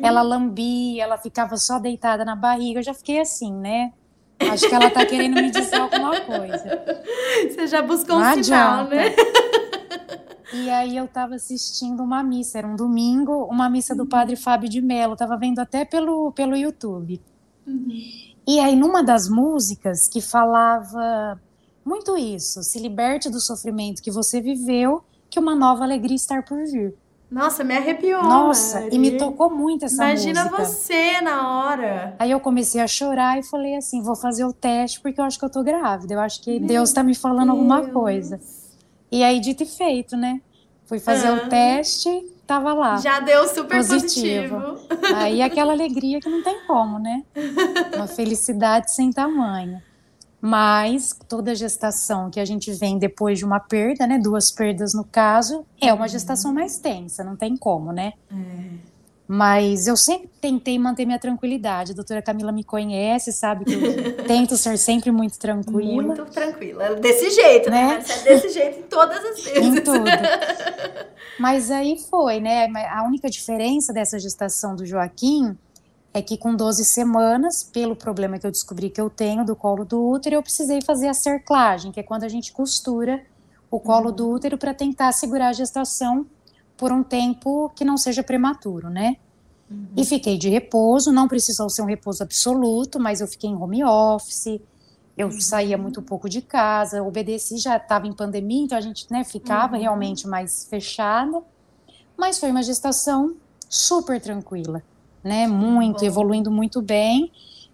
ela 0.00 0.22
lambia, 0.22 1.02
ela 1.02 1.18
ficava 1.18 1.56
só 1.56 1.78
deitada 1.78 2.24
na 2.24 2.36
barriga. 2.36 2.80
Eu 2.80 2.84
já 2.84 2.94
fiquei 2.94 3.20
assim, 3.20 3.52
né? 3.52 3.92
Acho 4.50 4.68
que 4.68 4.74
ela 4.74 4.90
tá 4.90 5.04
querendo 5.04 5.34
me 5.34 5.50
dizer 5.50 5.76
alguma 5.76 6.20
coisa. 6.20 6.84
Você 7.48 7.66
já 7.66 7.82
buscou 7.82 8.18
Não 8.18 8.32
um 8.32 8.42
sinal, 8.42 8.86
né? 8.88 9.14
E 10.52 10.68
aí 10.68 10.96
eu 10.96 11.08
tava 11.08 11.34
assistindo 11.34 12.02
uma 12.02 12.22
missa, 12.22 12.58
era 12.58 12.66
um 12.66 12.76
domingo, 12.76 13.44
uma 13.50 13.70
missa 13.70 13.94
do 13.94 14.06
padre 14.06 14.36
Fábio 14.36 14.68
de 14.68 14.82
Mello, 14.82 15.16
tava 15.16 15.36
vendo 15.36 15.60
até 15.60 15.84
pelo, 15.84 16.30
pelo 16.32 16.54
YouTube. 16.54 17.20
Uhum. 17.66 17.88
E 18.46 18.60
aí 18.60 18.76
numa 18.76 19.02
das 19.02 19.28
músicas 19.28 20.08
que 20.08 20.20
falava 20.20 21.40
muito 21.84 22.16
isso. 22.16 22.62
Se 22.62 22.78
liberte 22.78 23.28
do 23.30 23.40
sofrimento 23.40 24.02
que 24.02 24.10
você 24.10 24.40
viveu, 24.40 25.02
que 25.28 25.38
uma 25.38 25.54
nova 25.54 25.84
alegria 25.84 26.16
está 26.16 26.40
por 26.42 26.58
vir. 26.66 26.94
Nossa, 27.30 27.64
me 27.64 27.74
arrepiou. 27.74 28.22
Nossa, 28.22 28.80
Mari. 28.80 28.94
e 28.94 28.98
me 28.98 29.16
tocou 29.16 29.48
muito 29.48 29.86
essa 29.86 30.04
Imagina 30.04 30.44
música. 30.44 30.62
Imagina 30.62 30.76
você 30.76 31.20
na 31.22 31.64
hora. 31.64 32.14
Aí 32.18 32.30
eu 32.30 32.38
comecei 32.38 32.78
a 32.78 32.86
chorar 32.86 33.38
e 33.38 33.42
falei 33.42 33.74
assim: 33.74 34.02
vou 34.02 34.14
fazer 34.14 34.44
o 34.44 34.52
teste 34.52 35.00
porque 35.00 35.18
eu 35.18 35.24
acho 35.24 35.38
que 35.38 35.44
eu 35.44 35.48
tô 35.50 35.62
grávida. 35.62 36.12
Eu 36.12 36.20
acho 36.20 36.42
que 36.42 36.58
Meu 36.58 36.68
Deus 36.68 36.90
está 36.90 37.02
me 37.02 37.14
falando 37.14 37.46
Deus. 37.46 37.58
alguma 37.58 37.88
coisa. 37.88 38.38
E 39.10 39.22
aí, 39.22 39.40
dito 39.40 39.62
e 39.62 39.66
feito, 39.66 40.14
né? 40.14 40.42
Fui 40.84 40.98
fazer 40.98 41.30
o 41.30 41.48
teste, 41.48 42.10
tava 42.46 42.74
lá. 42.74 42.98
Já 42.98 43.18
deu 43.20 43.48
super 43.48 43.78
positivo. 43.78 44.60
positivo. 44.60 45.16
Aí 45.16 45.40
aquela 45.40 45.72
alegria 45.72 46.20
que 46.20 46.28
não 46.28 46.42
tem 46.42 46.66
como, 46.66 46.98
né? 46.98 47.24
Uma 47.96 48.06
felicidade 48.06 48.92
sem 48.94 49.10
tamanho. 49.10 49.80
Mas 50.44 51.16
toda 51.28 51.54
gestação 51.54 52.28
que 52.28 52.40
a 52.40 52.44
gente 52.44 52.72
vem 52.72 52.98
depois 52.98 53.38
de 53.38 53.44
uma 53.44 53.60
perda, 53.60 54.08
né, 54.08 54.18
duas 54.18 54.50
perdas 54.50 54.92
no 54.92 55.04
caso, 55.04 55.64
é 55.80 55.94
uma 55.94 56.08
gestação 56.08 56.52
mais 56.52 56.78
tensa, 56.78 57.22
não 57.22 57.36
tem 57.36 57.56
como, 57.56 57.92
né? 57.92 58.14
É. 58.28 58.92
Mas 59.28 59.86
eu 59.86 59.96
sempre 59.96 60.28
tentei 60.40 60.76
manter 60.80 61.06
minha 61.06 61.18
tranquilidade. 61.18 61.92
A 61.92 61.94
doutora 61.94 62.20
Camila 62.20 62.50
me 62.50 62.64
conhece, 62.64 63.32
sabe 63.32 63.64
que 63.64 63.72
eu 63.72 64.16
tento 64.26 64.56
ser 64.56 64.76
sempre 64.76 65.12
muito 65.12 65.38
tranquila. 65.38 66.02
Muito 66.02 66.24
tranquila. 66.26 66.96
Desse 66.96 67.30
jeito, 67.30 67.70
né? 67.70 67.98
né? 67.98 68.04
É 68.04 68.22
desse 68.24 68.48
jeito 68.48 68.80
em 68.80 68.82
todas 68.82 69.24
as 69.24 69.40
vezes. 69.46 69.64
Em 69.64 69.80
tudo. 69.80 70.04
Mas 71.38 71.70
aí 71.70 71.96
foi, 72.10 72.40
né? 72.40 72.66
A 72.90 73.04
única 73.04 73.30
diferença 73.30 73.92
dessa 73.92 74.18
gestação 74.18 74.74
do 74.74 74.84
Joaquim 74.84 75.56
é 76.14 76.20
que 76.20 76.36
com 76.36 76.54
12 76.54 76.84
semanas, 76.84 77.62
pelo 77.62 77.96
problema 77.96 78.38
que 78.38 78.46
eu 78.46 78.50
descobri 78.50 78.90
que 78.90 79.00
eu 79.00 79.08
tenho 79.08 79.44
do 79.44 79.56
colo 79.56 79.84
do 79.84 80.10
útero, 80.10 80.36
eu 80.36 80.42
precisei 80.42 80.82
fazer 80.82 81.08
a 81.08 81.14
cerclagem, 81.14 81.90
que 81.90 82.00
é 82.00 82.02
quando 82.02 82.24
a 82.24 82.28
gente 82.28 82.52
costura 82.52 83.24
o 83.70 83.80
colo 83.80 84.10
uhum. 84.10 84.16
do 84.16 84.30
útero 84.30 84.58
para 84.58 84.74
tentar 84.74 85.12
segurar 85.12 85.48
a 85.48 85.52
gestação 85.52 86.26
por 86.76 86.92
um 86.92 87.02
tempo 87.02 87.70
que 87.74 87.84
não 87.84 87.96
seja 87.96 88.22
prematuro, 88.22 88.90
né? 88.90 89.16
Uhum. 89.70 89.86
E 89.96 90.04
fiquei 90.04 90.36
de 90.36 90.50
repouso, 90.50 91.10
não 91.10 91.26
precisou 91.26 91.70
ser 91.70 91.80
um 91.80 91.86
repouso 91.86 92.22
absoluto, 92.22 93.00
mas 93.00 93.22
eu 93.22 93.26
fiquei 93.26 93.48
em 93.48 93.56
home 93.56 93.82
office, 93.82 94.60
eu 95.16 95.28
uhum. 95.28 95.40
saía 95.40 95.78
muito 95.78 96.02
pouco 96.02 96.28
de 96.28 96.42
casa, 96.42 97.02
obedeci, 97.02 97.56
já 97.56 97.76
estava 97.78 98.06
em 98.06 98.12
pandemia, 98.12 98.64
então 98.64 98.76
a 98.76 98.80
gente 98.82 99.06
né, 99.10 99.24
ficava 99.24 99.76
uhum. 99.76 99.80
realmente 99.80 100.28
mais 100.28 100.66
fechada, 100.68 101.42
mas 102.16 102.38
foi 102.38 102.50
uma 102.50 102.62
gestação 102.62 103.34
super 103.68 104.20
tranquila, 104.20 104.82
né? 105.22 105.46
Muito, 105.46 106.04
evoluindo 106.04 106.50
muito 106.50 106.80
bem. 106.80 107.30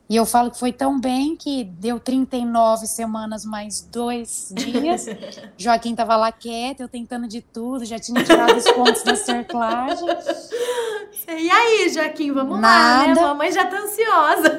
E 0.08 0.16
eu 0.16 0.24
falo 0.24 0.50
que 0.50 0.58
foi 0.58 0.72
tão 0.72 0.98
bem 0.98 1.36
que 1.36 1.64
deu 1.64 2.00
39 2.00 2.86
semanas 2.86 3.44
mais 3.44 3.82
dois 3.82 4.50
dias. 4.56 5.06
Joaquim 5.58 5.90
estava 5.90 6.16
lá 6.16 6.32
quieto, 6.32 6.80
eu 6.80 6.88
tentando 6.88 7.28
de 7.28 7.42
tudo, 7.42 7.84
já 7.84 7.98
tinha 7.98 8.24
tirado 8.24 8.56
os 8.56 8.70
pontos 8.70 9.02
da 9.02 9.14
cerclagem. 9.14 10.08
E 11.28 11.50
aí, 11.50 11.90
Joaquim, 11.92 12.32
vamos 12.32 12.58
Nada. 12.58 13.06
lá, 13.06 13.14
né? 13.14 13.20
A 13.20 13.26
mamãe 13.26 13.52
já 13.52 13.66
tá 13.66 13.80
ansiosa. 13.80 14.58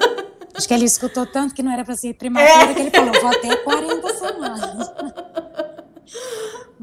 Acho 0.53 0.67
que 0.67 0.74
ele 0.74 0.86
escutou 0.86 1.25
tanto 1.25 1.55
que 1.55 1.63
não 1.63 1.72
era 1.72 1.84
para 1.84 1.96
ser 1.96 2.13
prematura 2.13 2.72
é. 2.72 2.74
que 2.74 2.81
ele 2.81 2.91
falou, 2.91 3.13
vou 3.19 3.31
até 3.31 3.55
40 3.55 4.13
semanas. 4.13 4.91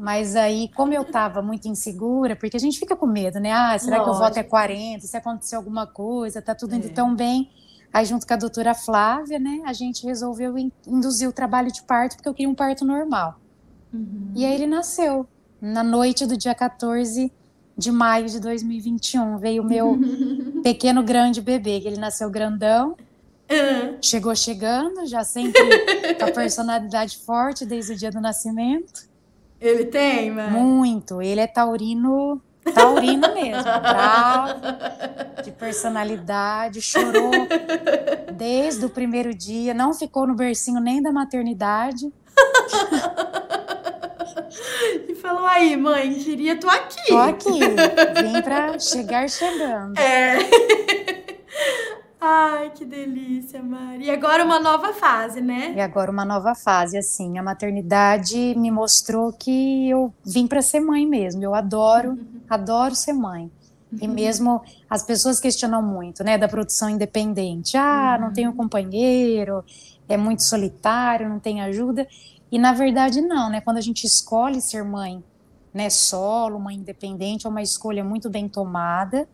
Mas 0.07 0.37
aí, 0.37 0.69
como 0.73 0.93
eu 0.93 1.03
tava 1.03 1.41
muito 1.41 1.67
insegura, 1.67 2.33
porque 2.33 2.55
a 2.55 2.59
gente 2.61 2.79
fica 2.79 2.95
com 2.95 3.05
medo, 3.05 3.41
né? 3.41 3.51
Ah, 3.51 3.77
será 3.77 3.97
Lógico. 3.97 4.03
que 4.05 4.09
eu 4.09 4.19
vou 4.19 4.25
até 4.25 4.41
40? 4.41 5.05
Se 5.05 5.17
acontecer 5.17 5.57
alguma 5.57 5.85
coisa, 5.85 6.41
tá 6.41 6.55
tudo 6.55 6.73
indo 6.75 6.87
é. 6.87 6.91
tão 6.91 7.13
bem. 7.13 7.51
Aí, 7.91 8.05
junto 8.05 8.25
com 8.25 8.33
a 8.33 8.37
doutora 8.37 8.73
Flávia, 8.73 9.37
né, 9.37 9.61
a 9.65 9.73
gente 9.73 10.05
resolveu 10.05 10.57
induzir 10.87 11.27
o 11.27 11.33
trabalho 11.33 11.69
de 11.73 11.83
parto, 11.83 12.15
porque 12.15 12.29
eu 12.29 12.33
queria 12.33 12.49
um 12.49 12.55
parto 12.55 12.85
normal. 12.85 13.37
Uhum. 13.93 14.31
E 14.33 14.45
aí 14.45 14.53
ele 14.53 14.65
nasceu. 14.65 15.27
Na 15.59 15.83
noite 15.83 16.25
do 16.25 16.37
dia 16.37 16.55
14 16.55 17.29
de 17.77 17.91
maio 17.91 18.29
de 18.29 18.39
2021, 18.39 19.37
veio 19.39 19.61
o 19.61 19.65
meu 19.65 19.99
pequeno 20.63 21.03
grande 21.03 21.41
bebê, 21.41 21.81
que 21.81 21.87
ele 21.89 21.99
nasceu 21.99 22.29
grandão. 22.29 22.95
Uhum. 23.51 23.97
Chegou 24.01 24.33
chegando, 24.37 25.05
já 25.05 25.25
sempre 25.25 25.61
com 26.17 26.23
a 26.23 26.31
personalidade 26.31 27.17
forte 27.17 27.65
desde 27.65 27.91
o 27.91 27.97
dia 27.97 28.09
do 28.09 28.21
nascimento. 28.21 29.16
Ele 29.59 29.85
tem, 29.85 30.31
mano? 30.31 30.59
Muito. 30.59 31.21
Ele 31.21 31.41
é 31.41 31.47
taurino 31.47 32.41
Taurino 32.73 33.33
mesmo, 33.33 33.63
bravo, 33.63 34.61
de 35.43 35.51
personalidade, 35.51 36.81
chorou 36.81 37.31
desde 38.33 38.85
o 38.85 38.89
primeiro 38.89 39.33
dia, 39.33 39.73
não 39.73 39.93
ficou 39.93 40.27
no 40.27 40.35
bercinho 40.35 40.79
nem 40.79 41.01
da 41.01 41.11
maternidade. 41.11 42.11
E 45.07 45.15
falou 45.15 45.45
aí, 45.45 45.75
mãe, 45.77 46.13
queria 46.15 46.59
tô 46.59 46.69
aqui. 46.69 47.07
Tô 47.07 47.17
aqui, 47.17 47.59
vim 47.59 48.41
pra 48.41 48.77
chegar 48.79 49.29
chegando. 49.29 49.97
É. 49.97 50.37
Ai, 52.19 52.71
que 52.71 52.83
delícia, 52.83 53.61
Mari. 53.61 54.05
E 54.05 54.09
agora 54.09 54.43
uma 54.43 54.59
nova 54.59 54.91
fase, 54.91 55.39
né? 55.39 55.73
E 55.75 55.79
agora 55.79 56.09
uma 56.09 56.25
nova 56.25 56.55
fase, 56.55 56.97
assim. 56.97 57.37
A 57.37 57.43
maternidade 57.43 58.55
me 58.55 58.71
mostrou 58.71 59.31
que 59.31 59.89
eu 59.89 60.11
vim 60.25 60.47
para 60.47 60.61
ser 60.63 60.79
mãe 60.79 61.05
mesmo. 61.05 61.43
Eu 61.43 61.53
adoro, 61.53 62.11
uhum. 62.11 62.41
adoro 62.49 62.95
ser 62.95 63.13
mãe. 63.13 63.51
E 64.01 64.07
uhum. 64.07 64.13
mesmo 64.13 64.61
as 64.89 65.03
pessoas 65.03 65.39
questionam 65.39 65.81
muito, 65.81 66.23
né, 66.23 66.37
da 66.37 66.47
produção 66.47 66.89
independente. 66.89 67.77
Ah, 67.77 68.15
uhum. 68.15 68.25
não 68.25 68.33
tenho 68.33 68.53
companheiro, 68.53 69.63
é 70.09 70.17
muito 70.17 70.43
solitário, 70.43 71.29
não 71.29 71.39
tem 71.39 71.61
ajuda. 71.61 72.07
E 72.51 72.57
na 72.57 72.73
verdade 72.73 73.21
não, 73.21 73.49
né? 73.49 73.61
Quando 73.61 73.77
a 73.77 73.81
gente 73.81 74.05
escolhe 74.05 74.59
ser 74.59 74.83
mãe, 74.83 75.23
né, 75.71 75.89
solo, 75.91 76.59
mãe 76.59 76.75
independente, 76.75 77.45
é 77.45 77.49
uma 77.49 77.61
escolha 77.61 78.03
muito 78.03 78.27
bem 78.27 78.49
tomada 78.49 79.27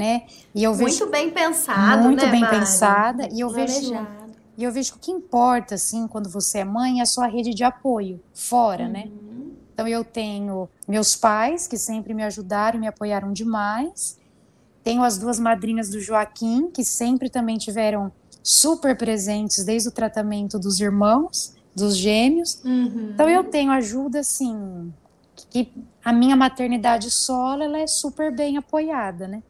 né? 0.00 0.22
E 0.54 0.64
eu 0.64 0.72
vejo 0.72 1.04
muito 1.04 1.12
bem 1.12 1.30
pensado, 1.30 2.04
muito 2.04 2.24
né, 2.24 2.30
bem 2.30 2.40
Mari? 2.40 2.58
pensada 2.58 3.28
e 3.30 3.40
eu 3.40 3.50
vejo 3.50 3.94
e 4.56 4.64
eu 4.64 4.72
vejo 4.72 4.92
que 4.92 4.98
o 4.98 5.00
que 5.00 5.10
importa 5.10 5.74
assim 5.74 6.08
quando 6.08 6.28
você 6.28 6.58
é 6.58 6.64
mãe 6.64 7.00
é 7.00 7.02
a 7.02 7.06
sua 7.06 7.26
rede 7.26 7.52
de 7.52 7.62
apoio 7.62 8.18
fora, 8.32 8.88
né? 8.88 9.04
uhum. 9.06 9.14
né? 9.14 9.52
Então 9.74 9.86
eu 9.86 10.02
tenho 10.02 10.68
meus 10.88 11.14
pais 11.16 11.66
que 11.66 11.76
sempre 11.76 12.14
me 12.14 12.22
ajudaram, 12.22 12.80
me 12.80 12.86
apoiaram 12.86 13.32
demais. 13.32 14.18
Tenho 14.82 15.02
as 15.02 15.18
duas 15.18 15.38
madrinhas 15.38 15.90
do 15.90 16.00
Joaquim 16.00 16.70
que 16.70 16.82
sempre 16.82 17.28
também 17.28 17.58
tiveram 17.58 18.10
super 18.42 18.96
presentes 18.96 19.64
desde 19.64 19.88
o 19.88 19.92
tratamento 19.92 20.58
dos 20.58 20.80
irmãos, 20.80 21.54
dos 21.74 21.96
gêmeos. 21.96 22.62
Uhum. 22.64 23.10
Então 23.12 23.28
eu 23.28 23.44
tenho 23.44 23.70
ajuda 23.70 24.20
assim 24.20 24.92
que 25.50 25.72
a 26.04 26.12
minha 26.12 26.36
maternidade 26.36 27.10
solo 27.10 27.62
ela 27.62 27.78
é 27.78 27.86
super 27.86 28.34
bem 28.34 28.56
apoiada, 28.56 29.26
né? 29.26 29.42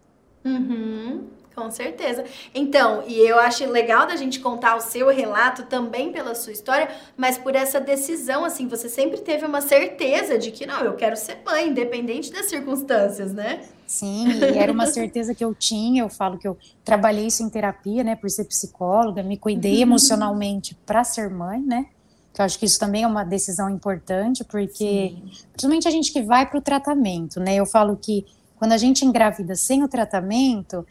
Uhum, 0.45 1.25
com 1.55 1.71
certeza. 1.71 2.25
Então, 2.55 3.03
e 3.07 3.19
eu 3.19 3.39
acho 3.39 3.65
legal 3.71 4.07
da 4.07 4.17
gente 4.17 4.41
contar 4.41 4.77
o 4.77 4.81
seu 4.81 5.09
relato 5.09 5.65
também 5.65 6.13
pela 6.13 6.35
sua 6.35 6.53
história, 6.53 6.89
mas 7.17 7.37
por 7.37 7.55
essa 7.55 7.81
decisão, 7.81 8.45
assim, 8.45 8.67
você 8.67 8.89
sempre 8.89 9.21
teve 9.21 9.45
uma 9.45 9.61
certeza 9.61 10.39
de 10.39 10.51
que, 10.51 10.67
não, 10.67 10.81
eu 10.81 10.95
quero 10.95 11.17
ser 11.17 11.39
mãe, 11.45 11.69
independente 11.69 12.33
das 12.33 12.47
circunstâncias, 12.47 13.33
né? 13.33 13.61
Sim, 13.87 14.29
e 14.31 14.57
era 14.57 14.73
uma 14.73 14.87
certeza 14.89 15.35
que 15.35 15.45
eu 15.45 15.55
tinha. 15.55 16.03
Eu 16.03 16.09
falo 16.09 16.39
que 16.39 16.49
eu 16.49 16.57
trabalhei 16.85 17.27
isso 17.27 17.43
em 17.43 17.51
terapia, 17.51 18.03
né, 18.03 18.17
por 18.17 18.31
ser 18.31 18.45
psicóloga, 18.45 19.23
me 19.23 19.37
cuidei 19.37 19.83
emocionalmente 19.83 20.75
para 20.87 21.05
ser 21.05 21.29
mãe, 21.29 21.61
né? 21.61 21.87
Que 22.33 22.41
eu 22.41 22.45
acho 22.45 22.59
que 22.59 22.65
isso 22.65 22.79
também 22.79 23.03
é 23.03 23.07
uma 23.07 23.25
decisão 23.25 23.69
importante, 23.69 24.45
porque 24.45 25.17
Sim. 25.17 25.31
principalmente 25.53 25.89
a 25.89 25.91
gente 25.91 26.13
que 26.13 26.23
vai 26.23 26.49
para 26.49 26.59
o 26.59 26.63
tratamento, 26.63 27.41
né? 27.41 27.57
Eu 27.57 27.67
falo 27.67 27.97
que 27.97 28.25
quando 28.61 28.73
a 28.73 28.77
gente 28.77 29.07
engravida 29.07 29.57
sem 29.57 29.83
o 29.83 29.89
tratamento, 29.89 30.87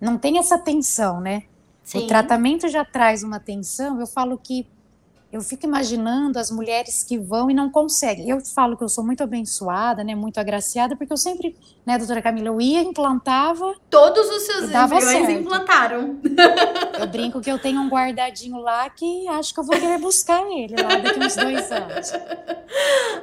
não 0.00 0.18
tem 0.18 0.38
essa 0.38 0.58
tensão, 0.58 1.20
né? 1.20 1.44
Sim. 1.84 1.98
O 1.98 2.06
tratamento 2.08 2.68
já 2.68 2.84
traz 2.84 3.22
uma 3.22 3.38
tensão. 3.38 4.00
Eu 4.00 4.08
falo 4.08 4.36
que 4.36 4.66
eu 5.32 5.40
fico 5.40 5.64
imaginando 5.64 6.38
as 6.38 6.50
mulheres 6.50 7.02
que 7.02 7.18
vão 7.18 7.50
e 7.50 7.54
não 7.54 7.70
conseguem. 7.70 8.28
Eu 8.28 8.38
falo 8.44 8.76
que 8.76 8.84
eu 8.84 8.88
sou 8.88 9.02
muito 9.02 9.22
abençoada, 9.22 10.04
né, 10.04 10.14
muito 10.14 10.38
agraciada, 10.38 10.94
porque 10.94 11.10
eu 11.10 11.16
sempre, 11.16 11.56
né, 11.86 11.96
doutora 11.96 12.20
Camila, 12.20 12.48
eu 12.48 12.60
ia, 12.60 12.82
implantava. 12.82 13.74
Todos 13.88 14.28
os 14.28 14.42
seus 14.42 14.64
embriões 14.64 15.28
implantaram. 15.30 16.18
Eu 17.00 17.06
brinco 17.06 17.40
que 17.40 17.50
eu 17.50 17.58
tenho 17.58 17.80
um 17.80 17.88
guardadinho 17.88 18.58
lá 18.58 18.90
que 18.90 19.26
acho 19.28 19.54
que 19.54 19.60
eu 19.60 19.64
vou 19.64 19.74
querer 19.74 19.98
buscar 19.98 20.42
ele 20.50 20.76
lá 20.76 20.96
daqui 20.96 21.18
uns 21.18 21.34
dois 21.34 21.72
anos. 21.72 22.12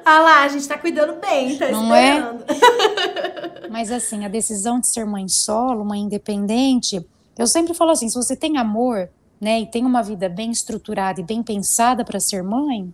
Ah 0.03 0.19
lá, 0.21 0.43
a 0.43 0.47
gente 0.47 0.67
tá 0.67 0.79
cuidando 0.79 1.13
bem, 1.21 1.57
tá 1.57 1.71
não 1.71 1.93
é? 1.93 2.15
esperando. 2.15 2.43
É? 2.43 3.69
Mas 3.69 3.91
assim, 3.91 4.25
a 4.25 4.27
decisão 4.27 4.79
de 4.79 4.87
ser 4.87 5.05
mãe 5.05 5.27
solo, 5.27 5.85
mãe 5.85 6.01
independente, 6.01 7.05
eu 7.37 7.45
sempre 7.45 7.75
falo 7.75 7.91
assim, 7.91 8.09
se 8.09 8.15
você 8.15 8.35
tem 8.35 8.57
amor, 8.57 9.09
né, 9.39 9.61
e 9.61 9.65
tem 9.65 9.85
uma 9.85 10.01
vida 10.01 10.27
bem 10.27 10.51
estruturada 10.51 11.21
e 11.21 11.23
bem 11.23 11.41
pensada 11.41 12.03
para 12.03 12.19
ser 12.19 12.43
mãe, 12.43 12.93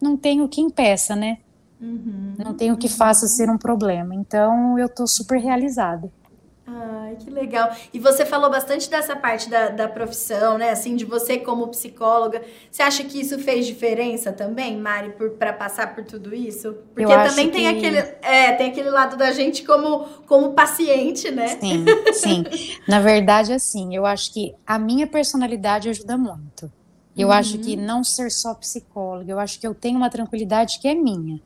não 0.00 0.16
tem 0.16 0.40
o 0.40 0.48
que 0.48 0.60
impeça, 0.60 1.14
né? 1.14 1.38
Uhum, 1.80 2.34
não 2.38 2.54
tem 2.54 2.72
o 2.72 2.76
que 2.76 2.88
faça 2.88 3.26
ser 3.26 3.50
um 3.50 3.58
problema. 3.58 4.14
Então, 4.14 4.78
eu 4.78 4.88
tô 4.88 5.06
super 5.06 5.38
realizada. 5.38 6.10
Ai, 6.66 7.16
que 7.16 7.28
legal. 7.28 7.70
E 7.92 7.98
você 7.98 8.24
falou 8.24 8.50
bastante 8.50 8.88
dessa 8.88 9.14
parte 9.14 9.50
da, 9.50 9.68
da 9.68 9.86
profissão, 9.86 10.56
né? 10.56 10.70
Assim, 10.70 10.96
de 10.96 11.04
você 11.04 11.36
como 11.36 11.68
psicóloga. 11.68 12.42
Você 12.70 12.82
acha 12.82 13.04
que 13.04 13.20
isso 13.20 13.38
fez 13.38 13.66
diferença 13.66 14.32
também, 14.32 14.78
Mari, 14.78 15.14
para 15.38 15.52
passar 15.52 15.94
por 15.94 16.04
tudo 16.04 16.34
isso? 16.34 16.74
Porque 16.94 17.14
também 17.14 17.50
tem 17.50 17.62
que... 17.62 17.66
aquele, 17.86 17.98
é, 18.22 18.52
tem 18.52 18.70
aquele 18.70 18.88
lado 18.88 19.16
da 19.16 19.30
gente 19.30 19.62
como, 19.62 20.06
como 20.26 20.54
paciente, 20.54 21.30
né? 21.30 21.48
Sim, 21.48 21.84
sim. 22.14 22.44
Na 22.88 22.98
verdade, 22.98 23.52
assim, 23.52 23.94
eu 23.94 24.06
acho 24.06 24.32
que 24.32 24.54
a 24.66 24.78
minha 24.78 25.06
personalidade 25.06 25.90
ajuda 25.90 26.16
muito. 26.16 26.72
Eu 27.16 27.28
uhum. 27.28 27.34
acho 27.34 27.58
que 27.58 27.76
não 27.76 28.02
ser 28.02 28.30
só 28.30 28.54
psicóloga, 28.54 29.30
eu 29.30 29.38
acho 29.38 29.60
que 29.60 29.66
eu 29.66 29.74
tenho 29.74 29.98
uma 29.98 30.10
tranquilidade 30.10 30.80
que 30.80 30.88
é 30.88 30.94
minha. 30.94 31.40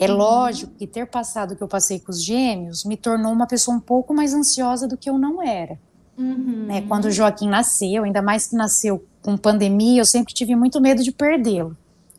É 0.00 0.10
uhum. 0.10 0.16
lógico 0.16 0.72
que 0.76 0.86
ter 0.86 1.06
passado 1.06 1.52
o 1.52 1.56
que 1.56 1.62
eu 1.62 1.68
passei 1.68 2.00
com 2.00 2.10
os 2.10 2.24
gêmeos 2.24 2.84
me 2.86 2.96
tornou 2.96 3.30
uma 3.30 3.46
pessoa 3.46 3.76
um 3.76 3.80
pouco 3.80 4.14
mais 4.14 4.32
ansiosa 4.32 4.88
do 4.88 4.96
que 4.96 5.10
eu 5.10 5.18
não 5.18 5.42
era. 5.42 5.78
Uhum. 6.16 6.64
Né, 6.66 6.80
quando 6.88 7.04
o 7.04 7.10
Joaquim 7.10 7.48
nasceu, 7.48 8.04
ainda 8.04 8.22
mais 8.22 8.46
que 8.46 8.56
nasceu 8.56 9.04
com 9.22 9.36
pandemia, 9.36 10.00
eu 10.00 10.06
sempre 10.06 10.32
tive 10.32 10.56
muito 10.56 10.80
medo 10.80 11.02
de 11.02 11.12
perdê-lo. 11.12 11.76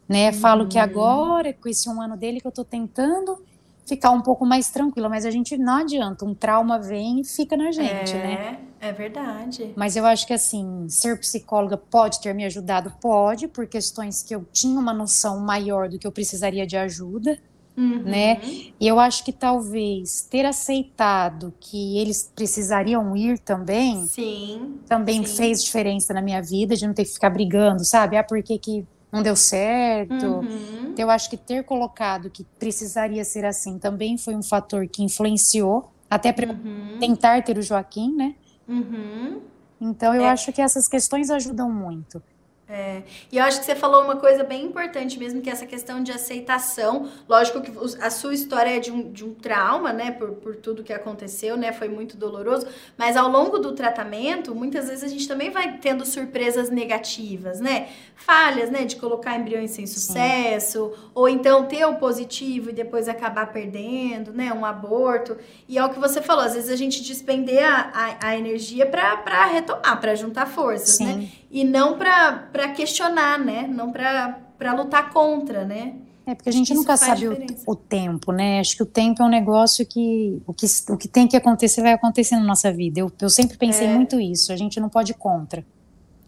Né? 0.08 0.30
Uhum. 0.30 0.34
Falo 0.34 0.68
que 0.68 0.78
agora, 0.78 1.54
com 1.54 1.68
esse 1.68 1.90
um 1.90 2.00
ano 2.00 2.16
dele, 2.16 2.40
que 2.40 2.46
eu 2.46 2.50
estou 2.50 2.66
tentando 2.66 3.44
ficar 3.86 4.12
um 4.12 4.22
pouco 4.22 4.46
mais 4.46 4.70
tranquila, 4.70 5.10
mas 5.10 5.26
a 5.26 5.32
gente 5.32 5.58
não 5.58 5.78
adianta, 5.78 6.24
um 6.24 6.34
trauma 6.34 6.80
vem 6.80 7.20
e 7.22 7.26
fica 7.26 7.58
na 7.58 7.72
gente, 7.72 8.14
é, 8.14 8.24
né? 8.24 8.60
É 8.80 8.92
verdade. 8.92 9.74
Mas 9.76 9.96
eu 9.96 10.06
acho 10.06 10.26
que 10.26 10.34
assim, 10.34 10.88
ser 10.88 11.20
psicóloga 11.20 11.78
pode 11.78 12.22
ter 12.22 12.34
me 12.34 12.46
ajudado, 12.46 12.94
pode, 13.02 13.48
por 13.48 13.68
questões 13.68 14.24
que 14.24 14.34
eu 14.34 14.46
tinha 14.54 14.80
uma 14.80 14.94
noção 14.94 15.40
maior 15.40 15.90
do 15.90 16.00
que 16.00 16.08
eu 16.08 16.12
precisaria 16.12 16.66
de 16.66 16.78
ajuda. 16.78 17.38
Uhum. 17.78 18.04
Né? 18.04 18.42
E 18.80 18.88
eu 18.88 19.00
acho 19.00 19.24
que 19.24 19.32
talvez 19.32 20.28
ter 20.30 20.46
aceitado 20.46 21.54
que 21.60 21.98
eles 21.98 22.30
precisariam 22.36 23.16
ir 23.16 23.40
também, 23.40 24.06
sim, 24.08 24.80
também 24.88 25.26
sim. 25.26 25.36
fez 25.36 25.64
diferença 25.64 26.14
na 26.14 26.22
minha 26.22 26.42
vida, 26.42 26.76
de 26.76 26.86
não 26.86 26.94
ter 26.94 27.06
que 27.06 27.14
ficar 27.14 27.30
brigando, 27.30 27.86
sabe? 27.86 28.18
Ah, 28.18 28.24
por 28.24 28.44
que, 28.44 28.58
que 28.58 28.86
não 29.12 29.24
deu 29.24 29.36
certo? 29.36 30.14
Uhum. 30.26 30.90
Então, 30.92 31.06
eu 31.06 31.10
acho 31.10 31.30
que 31.30 31.38
ter 31.38 31.64
colocado 31.64 32.30
que 32.30 32.46
precisaria 32.60 33.24
ser 33.24 33.46
assim 33.46 33.80
também 33.80 34.18
foi 34.18 34.36
um 34.36 34.44
fator 34.44 34.88
que 34.88 35.02
influenciou, 35.02 35.90
até 36.10 36.34
para 36.34 36.52
uhum. 36.52 36.98
tentar 37.00 37.42
ter 37.44 37.58
o 37.58 37.62
Joaquim, 37.62 38.14
né? 38.14 38.36
Uhum. 38.68 39.40
Então, 39.80 40.14
eu 40.14 40.24
É. 40.24 40.30
acho 40.30 40.52
que 40.52 40.62
essas 40.62 40.88
questões 40.88 41.30
ajudam 41.30 41.72
muito. 41.72 42.22
É, 42.74 43.04
e 43.30 43.38
eu 43.38 43.44
acho 43.44 43.60
que 43.60 43.66
você 43.66 43.76
falou 43.76 44.02
uma 44.02 44.16
coisa 44.16 44.46
bem 44.46 44.64
importante 44.64 45.20
mesmo, 45.20 45.42
que 45.42 45.50
é 45.50 45.54
essa 45.54 45.66
questão 45.66 46.02
de 46.02 46.10
aceitação. 46.10 47.10
Lógico 47.28 47.60
que 47.60 47.70
a 48.00 48.10
sua 48.10 48.34
história 48.34 48.78
é 48.78 48.80
de 48.80 48.90
um, 48.90 49.12
de 49.12 49.26
um 49.26 49.34
trauma, 49.34 49.92
né? 49.92 50.12
Por, 50.12 50.30
por 50.36 50.56
tudo 50.56 50.82
que 50.82 50.94
aconteceu, 50.94 51.58
né? 51.58 51.74
Foi 51.74 51.90
muito 51.90 52.16
doloroso. 52.16 52.66
Mas 52.98 53.18
ao 53.18 53.28
longo 53.28 53.60
do 53.60 53.74
tratamento, 53.74 54.56
muitas 54.56 54.88
vezes 54.88 55.04
a 55.04 55.10
gente 55.10 55.28
também 55.28 55.50
vai 55.50 55.80
tendo 55.80 56.06
surpresas 56.06 56.70
negativas, 56.70 57.60
né? 57.60 57.90
Falhas, 58.16 58.70
né? 58.70 58.86
De 58.86 58.96
colocar 58.96 59.38
embriões 59.38 59.72
sem 59.72 59.86
sucesso, 59.86 60.94
ou 61.14 61.28
então 61.28 61.66
ter 61.66 61.84
o 61.84 61.96
positivo 61.96 62.70
e 62.70 62.74
depois 62.74 63.10
acabar 63.10 63.52
perdendo, 63.52 64.32
né? 64.32 64.54
Um 64.54 64.64
aborto. 64.64 65.38
E 65.68 65.78
é 65.78 65.84
o 65.84 65.90
que 65.90 66.00
você 66.00 66.22
falou, 66.22 66.46
às 66.46 66.54
vezes 66.54 66.70
a 66.70 66.78
gente 66.78 67.04
despender 67.04 67.66
a, 67.66 67.92
a, 67.94 68.28
a 68.30 68.38
energia 68.38 68.86
pra 68.86 69.46
retomar, 69.48 70.00
pra 70.00 70.16
juntar 70.16 70.46
forças, 70.46 70.96
Sim. 70.96 71.06
né? 71.06 71.30
E 71.54 71.66
não 71.66 71.98
pra 71.98 72.61
pra 72.62 72.70
questionar, 72.74 73.40
né? 73.40 73.68
Não 73.68 73.92
pra 73.92 74.74
lutar 74.76 75.10
contra, 75.12 75.66
né? 75.66 75.96
É 76.28 76.36
porque 76.36 76.50
a 76.50 76.52
gente 76.52 76.68
Isso 76.68 76.76
nunca 76.76 76.96
sabe 76.96 77.28
o, 77.28 77.36
o 77.66 77.76
tempo, 77.76 78.32
né? 78.32 78.60
Acho 78.60 78.76
que 78.78 78.84
o 78.84 78.86
tempo 78.86 79.24
é 79.24 79.26
um 79.26 79.30
negócio 79.30 79.84
que 79.86 80.40
o, 80.46 80.54
que 80.54 80.68
o 80.90 80.96
que 80.98 81.08
tem 81.08 81.28
que 81.28 81.36
acontecer 81.36 81.82
vai 81.82 81.94
acontecer 81.94 82.36
na 82.36 82.44
nossa 82.44 82.72
vida. 82.72 83.00
Eu, 83.00 83.12
eu 83.20 83.30
sempre 83.30 83.58
pensei 83.58 83.88
É. 83.88 83.94
muito 83.94 84.20
isso. 84.20 84.54
A 84.54 84.56
gente 84.56 84.80
não 84.80 84.88
pode 84.88 85.12
ir 85.12 85.16
contra. 85.16 85.66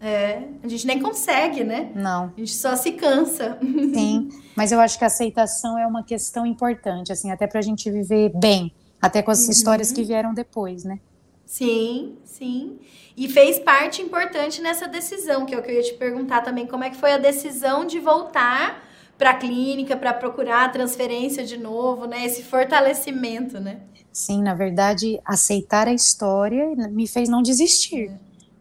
É, 0.02 0.42
a 0.64 0.68
gente 0.68 0.86
nem 0.88 1.00
consegue, 1.00 1.64
né? 1.64 1.92
Não, 1.96 2.34
A 2.36 2.40
gente 2.40 2.56
só 2.56 2.76
se 2.76 2.94
cansa. 2.94 3.58
sim. 3.62 4.30
Mas 4.58 4.72
eu 4.72 4.80
acho 4.80 4.98
que 4.98 5.04
a 5.04 5.08
aceitação 5.08 5.78
é 5.78 5.86
uma 5.86 6.04
questão 6.04 6.46
importante, 6.46 7.12
assim, 7.14 7.30
até 7.32 7.46
pra 7.48 7.62
gente 7.62 7.90
viver 7.92 8.32
bem. 8.36 8.74
Até 9.02 9.22
com 9.22 9.30
as 9.32 9.46
Uhum. 9.46 9.52
histórias 9.52 9.92
que 9.92 10.04
vieram 10.04 10.34
depois, 10.34 10.84
né? 10.84 11.00
Sim, 11.46 12.18
sim. 12.24 12.80
E 13.16 13.28
fez 13.28 13.60
parte 13.60 14.02
importante 14.02 14.62
nessa 14.62 14.88
decisão, 14.88 15.46
que 15.46 15.54
é 15.54 15.58
o 15.58 15.62
que 15.62 15.70
eu 15.70 15.76
ia 15.76 15.84
te 15.84 15.94
perguntar 15.94 16.42
também, 16.42 16.66
como 16.66 16.84
é 16.84 16.90
que 16.90 16.98
foi 16.98 17.12
a 17.12 17.18
decisão 17.18 17.86
de 17.86 18.00
voltar 18.00 18.84
para 19.18 19.32
a 19.32 19.34
clínica, 19.36 19.96
para 19.96 20.14
procurar 20.14 20.66
a 20.66 20.70
transferência 20.70 21.46
de 21.46 21.58
novo, 21.58 22.06
né? 22.08 22.26
Esse 22.26 22.44
fortalecimento, 22.44 23.60
né? 23.60 23.82
Sim, 24.12 24.42
na 24.42 24.54
verdade, 24.54 25.20
aceitar 25.26 25.88
a 25.88 25.94
história 25.94 26.76
me 26.92 27.08
fez 27.08 27.30
não 27.30 27.42
desistir. 27.42 28.12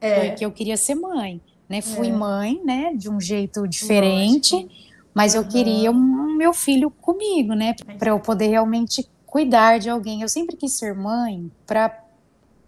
É. 0.00 0.28
Porque 0.28 0.44
eu 0.44 0.52
queria 0.52 0.76
ser 0.76 0.94
mãe, 0.94 1.40
né? 1.68 1.80
Fui 1.80 2.08
É. 2.08 2.12
mãe, 2.12 2.60
né? 2.64 2.92
De 2.94 3.08
um 3.10 3.20
jeito 3.20 3.66
diferente. 3.66 4.68
Mas 5.14 5.34
eu 5.34 5.42
Aham. 5.42 5.50
queria 5.50 5.90
um 5.90 6.36
meu 6.36 6.52
filho 6.52 6.90
comigo, 6.90 7.54
né? 7.54 7.74
Para 7.98 8.10
eu 8.10 8.20
poder 8.20 8.48
realmente 8.48 9.08
cuidar 9.26 9.78
de 9.78 9.88
alguém. 9.88 10.22
Eu 10.22 10.28
sempre 10.28 10.56
quis 10.56 10.72
ser 10.78 10.94
mãe 10.94 11.50
para 11.66 12.01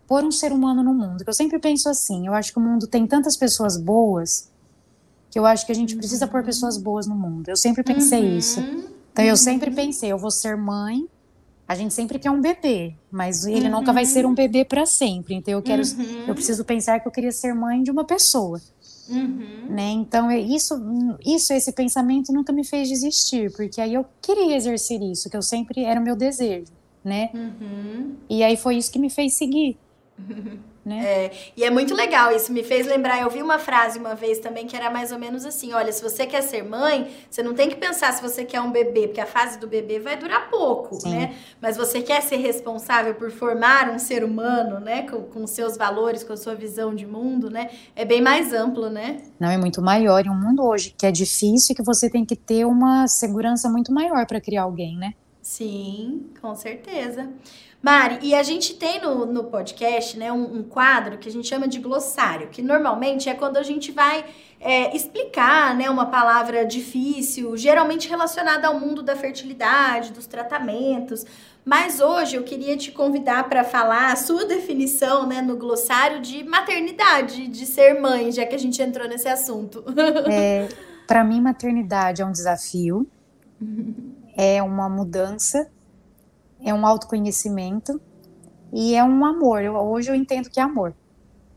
pôr 0.07 0.25
um 0.25 0.31
ser 0.31 0.53
humano 0.53 0.83
no 0.83 0.93
mundo. 0.95 1.25
Eu 1.27 1.33
sempre 1.33 1.59
penso 1.59 1.89
assim. 1.89 2.27
Eu 2.27 2.35
acho 2.35 2.53
que 2.53 2.59
o 2.59 2.63
mundo 2.63 2.87
tem 2.87 3.07
tantas 3.07 3.37
pessoas 3.37 3.77
boas 3.77 4.51
que 5.31 5.39
eu 5.39 5.47
acho 5.47 5.67
que 5.67 5.73
a 5.73 5.75
gente 5.75 5.97
precisa 5.97 6.27
pôr 6.27 6.45
pessoas 6.45 6.77
boas 6.77 7.07
no 7.07 7.15
mundo. 7.15 7.49
Eu 7.49 7.57
sempre 7.57 7.83
pensei 7.83 8.23
Uhum. 8.23 8.39
isso. 8.39 8.61
Então 9.13 9.25
eu 9.25 9.37
sempre 9.37 9.71
pensei, 9.71 10.11
eu 10.13 10.19
vou 10.19 10.31
ser 10.31 10.57
mãe. 10.57 11.09
A 11.67 11.75
gente 11.75 11.95
sempre 11.95 12.19
quer 12.19 12.31
um 12.31 12.41
bebê, 12.43 12.95
mas 13.11 13.47
ele 13.47 13.69
nunca 13.71 13.91
vai 13.93 14.05
ser 14.05 14.27
um 14.27 14.35
bebê 14.35 14.65
para 14.67 14.85
sempre. 14.85 15.35
Então 15.35 15.55
eu 15.55 15.63
quero, 15.63 15.83
Uhum. 15.83 16.25
eu 16.29 16.35
preciso 16.35 16.65
pensar 16.65 17.01
que 17.01 17.09
eu 17.09 17.13
queria 17.13 17.33
ser 17.33 17.55
mãe 17.55 17.83
de 17.83 17.91
uma 17.91 18.05
pessoa 18.05 18.61
Uhum. 19.09 19.67
né? 19.71 19.91
Então, 19.91 20.31
é 20.31 20.39
isso, 20.39 20.75
isso, 21.25 21.53
esse 21.53 21.73
pensamento 21.73 22.33
nunca 22.33 22.53
me 22.53 22.65
fez 22.65 22.89
desistir, 22.89 23.51
porque 23.53 23.81
aí 23.81 23.95
eu 23.95 24.05
queria 24.23 24.57
exercer 24.57 25.01
isso, 25.03 25.29
que 25.31 25.37
eu 25.37 25.43
sempre 25.43 25.85
era 25.85 25.99
o 26.01 26.03
meu 26.03 26.17
desejo, 26.17 26.73
né? 27.05 27.31
Uhum. 27.35 28.15
E 28.31 28.43
aí 28.43 28.57
foi 28.57 28.77
isso 28.77 28.91
que 28.91 28.99
me 28.99 29.11
fez 29.11 29.35
seguir, 29.35 29.77
né? 30.85 31.31
E 31.57 31.65
é 31.65 31.71
muito 31.71 31.95
legal, 31.95 32.31
isso 32.31 32.53
me 32.53 32.63
fez 32.63 32.87
lembrar. 32.87 33.21
Eu 33.21 33.31
vi 33.31 33.43
uma 33.43 33.59
frase 33.59 33.99
uma 33.99 34.15
vez 34.15 34.39
também 34.39 34.67
que 34.67 34.77
era 34.77 34.91
mais 34.91 35.11
ou 35.11 35.19
menos 35.19 35.45
assim: 35.45 35.73
olha, 35.73 35.93
se 35.93 36.03
você 36.03 36.27
quer 36.27 36.43
ser 36.43 36.63
mãe, 36.63 37.11
você 37.29 37.43
não 37.43 37.55
tem 37.55 37.69
que 37.69 37.77
pensar 37.77 38.13
se 38.13 38.23
você 38.23 38.45
quer 38.45 38.61
um 38.61 38.71
bebê, 38.71 39.09
porque 39.09 39.21
a 39.21 39.27
fase 39.27 39.59
do 39.59 39.67
bebê 39.67 39.99
vai 39.99 40.17
durar 40.17 40.51
pouco, 40.51 40.95
Sim. 41.01 41.11
né? 41.11 41.35
Mas 41.61 41.77
você 41.77 42.01
quer 42.01 42.23
ser 42.23 42.37
responsável 42.37 43.15
por 43.15 43.31
formar 43.31 43.91
um 43.91 43.99
ser 43.99 44.23
humano, 44.23 44.79
né? 44.79 45.03
Com, 45.03 45.23
com 45.23 45.47
seus 45.47 45.77
valores, 45.77 46.23
com 46.23 46.33
a 46.33 46.37
sua 46.37 46.55
visão 46.55 46.95
de 46.95 47.07
mundo, 47.07 47.51
né? 47.51 47.71
É 47.97 48.05
bem 48.05 48.21
mais 48.21 48.53
amplo, 48.53 48.89
né? 48.89 49.21
Não 49.41 49.51
é 49.51 49.57
muito 49.57 49.83
maior 49.83 50.25
em 50.25 50.31
um 50.31 50.41
mundo 50.41 50.63
hoje 50.63 50.95
que 50.97 51.07
é 51.07 51.11
difícil 51.11 51.73
e 51.73 51.75
que 51.75 51.83
você 51.83 52.09
tem 52.09 52.25
que 52.25 52.37
ter 52.37 52.65
uma 52.65 53.09
segurança 53.09 53.69
muito 53.69 53.93
maior 53.93 54.27
para 54.27 54.41
criar 54.41 54.63
alguém, 54.63 54.97
né? 54.97 55.15
Sim, 55.45 56.31
com 56.41 56.55
certeza. 56.55 57.29
Mari, 57.83 58.19
e 58.23 58.35
a 58.35 58.43
gente 58.43 58.77
tem 58.77 58.99
no, 58.99 59.27
no 59.27 59.45
podcast, 59.45 60.19
né, 60.19 60.33
um, 60.33 60.61
um 60.61 60.63
quadro 60.63 61.19
que 61.19 61.29
a 61.29 61.31
gente 61.31 61.47
chama 61.47 61.69
de 61.69 61.79
glossário, 61.81 62.49
que 62.49 62.63
normalmente 62.63 63.29
é 63.29 63.35
quando 63.35 63.59
a 63.59 63.63
gente 63.63 63.93
vai 63.93 64.25
é, 64.59 64.97
explicar, 64.97 65.75
né, 65.77 65.91
uma 65.91 66.07
palavra 66.07 66.65
difícil, 66.65 67.59
geralmente 67.59 68.09
relacionada 68.09 68.69
ao 68.69 68.81
mundo 68.81 69.03
da 69.03 69.15
fertilidade, 69.15 70.13
dos 70.13 70.27
tratamentos. 70.27 71.27
Mas 71.63 72.01
hoje 72.01 72.37
eu 72.37 72.43
queria 72.43 72.75
te 72.75 72.91
convidar 72.91 73.47
para 73.47 73.63
falar 73.65 74.13
a 74.13 74.17
sua 74.17 74.47
definição, 74.47 75.27
né, 75.27 75.43
no 75.43 75.59
glossário 75.59 76.23
de 76.23 76.43
maternidade, 76.43 77.49
de 77.49 77.67
ser 77.67 78.01
mãe, 78.01 78.33
já 78.33 78.47
que 78.47 78.55
a 78.55 78.59
gente 78.59 78.81
entrou 78.81 79.07
nesse 79.07 79.29
assunto. 79.29 79.85
Para 81.07 81.23
mim, 81.23 81.39
maternidade 81.39 82.23
é 82.23 82.25
um 82.25 82.33
desafio, 82.33 83.07
é 84.37 84.63
uma 84.63 84.89
mudança, 84.89 85.69
é 86.63 86.73
um 86.73 86.87
autoconhecimento 86.87 88.01
e 88.73 88.95
é 88.95 89.03
um 89.05 89.25
amor. 89.25 89.63
Eu- 89.63 89.75
hoje 89.75 90.11
eu 90.11 90.15
entendo 90.15 90.51
que 90.51 90.59
é 90.61 90.63
amor. 90.63 90.95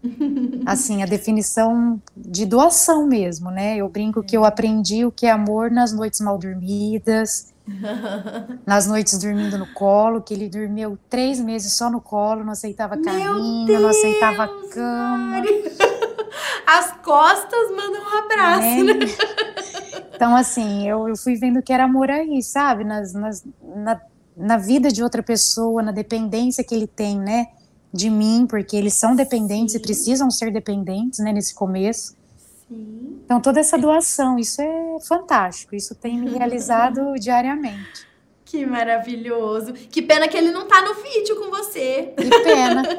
Assim, 0.65 1.01
a 1.01 1.05
definição 1.05 2.01
de 2.15 2.45
doação 2.45 3.07
mesmo, 3.07 3.49
né? 3.49 3.77
Eu 3.77 3.89
brinco 3.89 4.21
que 4.23 4.37
eu 4.37 4.45
aprendi 4.45 5.05
o 5.05 5.11
que 5.11 5.25
é 5.25 5.31
amor 5.31 5.71
nas 5.71 5.91
noites 5.91 6.19
mal 6.21 6.37
dormidas, 6.37 7.53
nas 8.65 8.85
noites 8.87 9.17
dormindo 9.17 9.57
no 9.57 9.67
colo, 9.73 10.21
que 10.21 10.33
ele 10.33 10.47
dormiu 10.47 10.97
três 11.09 11.39
meses 11.39 11.73
só 11.75 11.89
no 11.89 11.99
colo, 11.99 12.43
não 12.43 12.51
aceitava 12.51 12.95
carinho, 12.97 13.79
não 13.81 13.89
aceitava 13.89 14.47
Deus, 14.47 14.73
cama. 14.73 15.17
Mari. 15.17 15.47
As 16.67 16.91
costas 17.01 17.71
mandam 17.71 18.01
um 18.03 18.17
abraço, 18.19 18.83
né? 18.83 18.93
Então, 20.17 20.35
assim, 20.35 20.89
eu, 20.89 21.07
eu 21.07 21.15
fui 21.15 21.35
vendo 21.35 21.61
que 21.61 21.71
era 21.71 21.83
amor 21.83 22.09
aí, 22.09 22.41
sabe? 22.41 22.83
Nas, 22.83 23.13
nas- 23.13 23.45
na, 23.63 24.01
na 24.35 24.57
vida 24.57 24.89
de 24.91 25.03
outra 25.03 25.21
pessoa, 25.21 25.83
na 25.83 25.91
dependência 25.91 26.63
que 26.63 26.73
ele 26.73 26.87
tem, 26.87 27.19
né? 27.19 27.47
De 27.93 28.09
mim, 28.09 28.47
porque 28.49 28.75
eles 28.75 28.95
são 28.95 29.15
dependentes 29.15 29.73
Sim. 29.73 29.77
e 29.77 29.81
precisam 29.81 30.31
ser 30.31 30.51
dependentes, 30.51 31.19
né? 31.19 31.31
Nesse 31.31 31.53
começo. 31.53 32.17
Sim. 32.67 33.19
Então, 33.23 33.39
toda 33.39 33.59
essa 33.59 33.77
doação, 33.77 34.39
isso 34.39 34.59
é 34.59 34.97
fantástico. 35.07 35.75
Isso 35.75 35.93
tem 35.93 36.19
me 36.19 36.31
realizado 36.31 37.13
diariamente. 37.21 38.07
Que 38.43 38.65
maravilhoso. 38.65 39.73
Que 39.73 40.01
pena 40.01 40.27
que 40.27 40.35
ele 40.37 40.51
não 40.51 40.67
tá 40.67 40.81
no 40.81 40.95
vídeo 40.95 41.35
com 41.35 41.51
você. 41.51 42.13
Que 42.17 42.29
pena. 42.43 42.81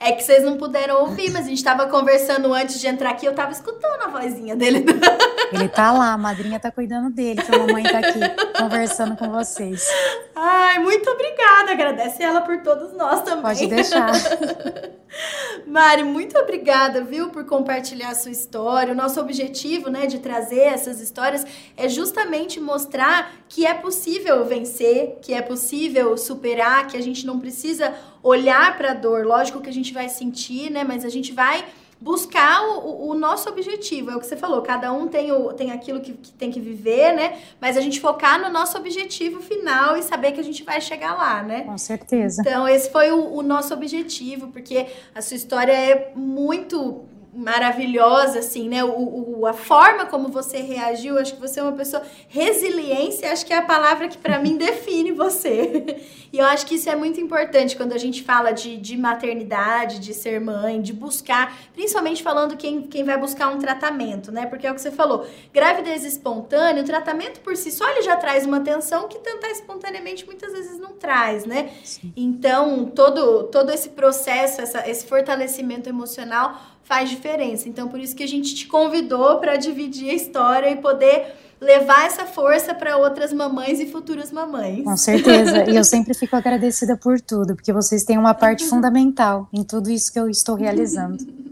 É 0.00 0.12
que 0.12 0.22
vocês 0.22 0.44
não 0.44 0.56
puderam 0.56 1.00
ouvir, 1.00 1.28
mas 1.32 1.46
a 1.46 1.48
gente 1.48 1.64
tava 1.64 1.88
conversando 1.88 2.54
antes 2.54 2.78
de 2.80 2.86
entrar 2.86 3.10
aqui, 3.10 3.26
eu 3.26 3.34
tava 3.34 3.50
escutando 3.50 4.00
a 4.02 4.06
vozinha 4.06 4.54
dele. 4.54 4.84
Ele 5.52 5.68
tá 5.68 5.92
lá, 5.92 6.12
a 6.12 6.18
madrinha 6.18 6.60
tá 6.60 6.70
cuidando 6.70 7.10
dele, 7.10 7.42
que 7.42 7.54
a 7.54 7.58
mamãe 7.58 7.82
tá 7.84 7.98
aqui 7.98 8.20
conversando 8.58 9.16
com 9.16 9.30
vocês. 9.30 9.86
Ai, 10.34 10.78
muito 10.78 11.08
obrigada. 11.10 11.72
Agradece 11.72 12.22
ela 12.22 12.40
por 12.42 12.62
todos 12.62 12.92
nós 12.92 13.22
também. 13.22 13.42
Pode 13.42 13.66
deixar. 13.66 14.12
Mari, 15.66 16.04
muito 16.04 16.38
obrigada, 16.38 17.02
viu, 17.02 17.30
por 17.30 17.44
compartilhar 17.44 18.10
a 18.10 18.14
sua 18.14 18.30
história. 18.30 18.92
O 18.92 18.96
nosso 18.96 19.20
objetivo, 19.20 19.90
né, 19.90 20.06
de 20.06 20.18
trazer 20.18 20.60
essas 20.60 21.00
histórias 21.00 21.46
é 21.76 21.88
justamente 21.88 22.60
mostrar 22.60 23.32
que 23.48 23.66
é 23.66 23.74
possível 23.74 24.44
vencer, 24.44 25.18
que 25.22 25.32
é 25.32 25.42
possível 25.42 26.16
superar, 26.16 26.86
que 26.86 26.96
a 26.96 27.02
gente 27.02 27.26
não 27.26 27.40
precisa 27.40 27.94
olhar 28.22 28.76
para 28.76 28.92
a 28.92 28.94
dor. 28.94 29.26
Lógico 29.26 29.60
que 29.60 29.68
a 29.68 29.72
gente 29.72 29.92
vai 29.92 30.08
sentir, 30.08 30.70
né, 30.70 30.84
mas 30.84 31.04
a 31.04 31.08
gente 31.08 31.32
vai 31.32 31.64
buscar 32.00 32.62
o, 32.62 33.10
o, 33.10 33.14
nosso 33.14 33.48
objetivo. 33.48 34.10
É 34.10 34.16
o 34.16 34.20
que 34.20 34.26
você 34.26 34.36
falou, 34.36 34.62
cada 34.62 34.92
um 34.92 35.08
tem, 35.08 35.32
o, 35.32 35.52
tem 35.52 35.72
aquilo 35.72 36.00
que, 36.00 36.12
que, 36.12 36.32
tem 36.32 36.50
que 36.50 36.60
viver, 36.60 37.12
né? 37.12 37.38
Mas 37.60 37.76
a 37.76 37.80
gente 37.80 38.00
focar 38.00 38.40
no 38.40 38.48
nosso 38.48 38.78
objetivo 38.78 39.40
final 39.40 39.96
e 39.96 40.02
saber 40.02 40.32
que 40.32 40.40
a 40.40 40.44
gente 40.44 40.62
vai 40.62 40.80
chegar 40.80 41.16
lá, 41.16 41.42
né? 41.42 41.62
Com 41.62 41.78
certeza. 41.78 42.42
Então, 42.42 42.68
esse 42.68 42.90
foi 42.90 43.10
o, 43.10 43.34
o 43.34 43.42
nosso 43.42 43.74
objetivo, 43.74 44.48
porque 44.48 44.86
a 45.14 45.20
sua 45.20 45.36
história 45.36 45.72
é 45.72 46.12
muito 46.14 47.04
maravilhosa, 47.38 48.40
assim, 48.40 48.68
né? 48.68 48.82
O, 48.82 49.38
o, 49.38 49.46
a 49.46 49.52
forma 49.52 50.06
como 50.06 50.28
você 50.28 50.58
reagiu, 50.58 51.16
acho 51.18 51.34
que 51.34 51.40
você 51.40 51.60
é 51.60 51.62
uma 51.62 51.72
pessoa 51.72 52.02
resiliência, 52.28 53.32
acho 53.32 53.46
que 53.46 53.52
é 53.52 53.58
a 53.58 53.62
palavra 53.62 54.08
que 54.08 54.18
para 54.18 54.40
mim 54.40 54.56
define 54.58 55.12
você. 55.12 56.02
E 56.32 56.38
eu 56.38 56.44
acho 56.44 56.66
que 56.66 56.74
isso 56.74 56.90
é 56.90 56.96
muito 56.96 57.20
importante 57.20 57.76
quando 57.76 57.92
a 57.92 57.98
gente 57.98 58.24
fala 58.24 58.50
de, 58.50 58.76
de 58.76 58.96
maternidade, 58.96 60.00
de 60.00 60.12
ser 60.12 60.40
mãe, 60.40 60.82
de 60.82 60.92
buscar, 60.92 61.56
principalmente 61.72 62.24
falando 62.24 62.56
quem, 62.56 62.82
quem 62.82 63.04
vai 63.04 63.16
buscar 63.16 63.48
um 63.48 63.58
tratamento, 63.58 64.32
né? 64.32 64.44
Porque 64.44 64.66
é 64.66 64.72
o 64.72 64.74
que 64.74 64.80
você 64.80 64.90
falou, 64.90 65.24
gravidez 65.52 66.04
espontânea, 66.04 66.82
o 66.82 66.86
tratamento 66.86 67.40
por 67.40 67.56
si 67.56 67.70
só 67.70 67.88
ele 67.88 68.02
já 68.02 68.16
traz 68.16 68.44
uma 68.44 68.56
atenção 68.56 69.06
que 69.06 69.18
tentar 69.20 69.50
espontaneamente 69.50 70.26
muitas 70.26 70.52
vezes 70.52 70.78
não 70.78 70.94
traz, 70.94 71.44
né? 71.44 71.70
Sim. 71.84 72.12
Então, 72.16 72.86
todo, 72.86 73.44
todo 73.44 73.70
esse 73.70 73.90
processo, 73.90 74.60
essa, 74.60 74.88
esse 74.90 75.06
fortalecimento 75.06 75.88
emocional 75.88 76.60
faz 76.88 77.10
diferença. 77.10 77.68
Então, 77.68 77.86
por 77.86 78.00
isso 78.00 78.16
que 78.16 78.22
a 78.22 78.26
gente 78.26 78.54
te 78.54 78.66
convidou 78.66 79.38
para 79.38 79.56
dividir 79.56 80.08
a 80.08 80.14
história 80.14 80.70
e 80.70 80.76
poder 80.76 81.34
levar 81.60 82.06
essa 82.06 82.24
força 82.24 82.72
para 82.72 82.96
outras 82.96 83.30
mamães 83.30 83.78
e 83.78 83.86
futuras 83.86 84.32
mamães. 84.32 84.84
Com 84.84 84.96
certeza. 84.96 85.70
E 85.70 85.76
eu 85.76 85.84
sempre 85.84 86.14
fico 86.14 86.34
agradecida 86.34 86.96
por 86.96 87.20
tudo, 87.20 87.54
porque 87.54 87.72
vocês 87.74 88.04
têm 88.04 88.16
uma 88.16 88.32
parte 88.32 88.64
fundamental 88.70 89.46
em 89.52 89.62
tudo 89.62 89.90
isso 89.90 90.10
que 90.10 90.18
eu 90.18 90.30
estou 90.30 90.54
realizando. 90.54 91.18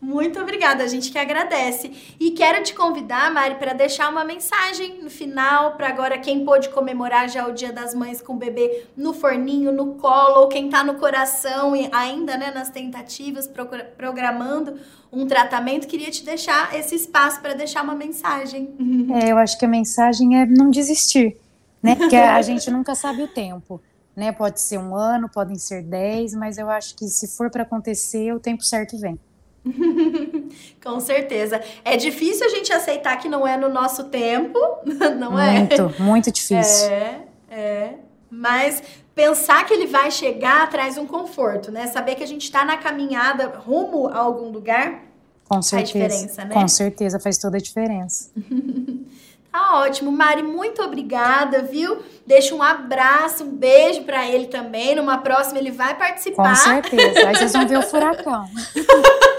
Muito 0.00 0.40
obrigada, 0.40 0.82
a 0.82 0.86
gente 0.86 1.12
que 1.12 1.18
agradece. 1.18 1.92
E 2.18 2.30
quero 2.30 2.62
te 2.62 2.74
convidar, 2.74 3.30
Mari, 3.30 3.56
para 3.56 3.74
deixar 3.74 4.08
uma 4.08 4.24
mensagem 4.24 5.02
no 5.02 5.10
final 5.10 5.76
para 5.76 5.88
agora 5.88 6.18
quem 6.18 6.42
pôde 6.42 6.70
comemorar 6.70 7.28
já 7.28 7.46
o 7.46 7.52
Dia 7.52 7.70
das 7.70 7.94
Mães 7.94 8.22
com 8.22 8.32
o 8.32 8.36
bebê 8.36 8.86
no 8.96 9.12
forninho, 9.12 9.70
no 9.70 9.96
colo, 9.96 10.40
ou 10.40 10.48
quem 10.48 10.66
está 10.66 10.82
no 10.82 10.94
coração 10.94 11.76
e 11.76 11.90
ainda, 11.92 12.38
né, 12.38 12.50
nas 12.50 12.70
tentativas, 12.70 13.48
programando 13.96 14.80
um 15.12 15.26
tratamento, 15.26 15.86
queria 15.86 16.10
te 16.10 16.24
deixar 16.24 16.74
esse 16.74 16.94
espaço 16.94 17.42
para 17.42 17.52
deixar 17.52 17.82
uma 17.82 17.94
mensagem. 17.94 18.74
É, 19.10 19.32
eu 19.32 19.38
acho 19.38 19.58
que 19.58 19.64
a 19.64 19.68
mensagem 19.68 20.40
é 20.40 20.46
não 20.46 20.70
desistir, 20.70 21.36
né? 21.82 21.96
Porque 21.96 22.14
a 22.14 22.40
gente 22.42 22.70
nunca 22.70 22.94
sabe 22.94 23.22
o 23.22 23.28
tempo. 23.28 23.80
Né, 24.14 24.30
pode 24.32 24.60
ser 24.60 24.78
um 24.78 24.94
ano, 24.94 25.28
podem 25.28 25.56
ser 25.56 25.82
dez, 25.82 26.34
mas 26.34 26.58
eu 26.58 26.68
acho 26.68 26.94
que 26.96 27.06
se 27.06 27.26
for 27.28 27.50
para 27.50 27.62
acontecer, 27.62 28.32
o 28.32 28.40
tempo 28.40 28.62
certo 28.62 28.98
vem. 28.98 29.18
Com 30.82 31.00
certeza. 31.00 31.60
É 31.84 31.96
difícil 31.96 32.46
a 32.46 32.48
gente 32.48 32.72
aceitar 32.72 33.16
que 33.18 33.28
não 33.28 33.46
é 33.46 33.56
no 33.56 33.68
nosso 33.68 34.04
tempo, 34.04 34.58
não 35.18 35.38
é? 35.38 35.58
Muito, 35.58 36.02
muito 36.02 36.32
difícil. 36.32 36.90
É, 36.90 37.20
é. 37.50 37.94
Mas 38.30 38.82
pensar 39.14 39.66
que 39.66 39.74
ele 39.74 39.86
vai 39.86 40.10
chegar 40.10 40.68
traz 40.70 40.96
um 40.96 41.06
conforto, 41.06 41.70
né? 41.70 41.86
Saber 41.88 42.14
que 42.14 42.22
a 42.22 42.26
gente 42.26 42.44
está 42.44 42.64
na 42.64 42.76
caminhada 42.76 43.48
rumo 43.48 44.08
a 44.08 44.18
algum 44.18 44.50
lugar 44.50 45.02
Com 45.48 45.60
certeza, 45.60 45.98
faz 45.98 46.14
diferença, 46.14 46.44
né? 46.44 46.54
Com 46.54 46.68
certeza 46.68 47.20
faz 47.20 47.38
toda 47.38 47.56
a 47.56 47.60
diferença. 47.60 48.30
Tá 49.52 49.80
ótimo. 49.80 50.12
Mari, 50.12 50.42
muito 50.42 50.82
obrigada, 50.82 51.62
viu? 51.62 51.98
Deixa 52.26 52.54
um 52.54 52.62
abraço, 52.62 53.44
um 53.44 53.50
beijo 53.50 54.02
para 54.02 54.28
ele 54.28 54.46
também. 54.46 54.94
Numa 54.94 55.18
próxima 55.18 55.58
ele 55.58 55.70
vai 55.70 55.96
participar. 55.96 56.50
Com 56.50 56.54
certeza. 56.54 57.28
Aí 57.28 57.34
vocês 57.36 57.52
vão 57.52 57.66
ver 57.66 57.78
o 57.78 57.82
furacão. 57.82 58.44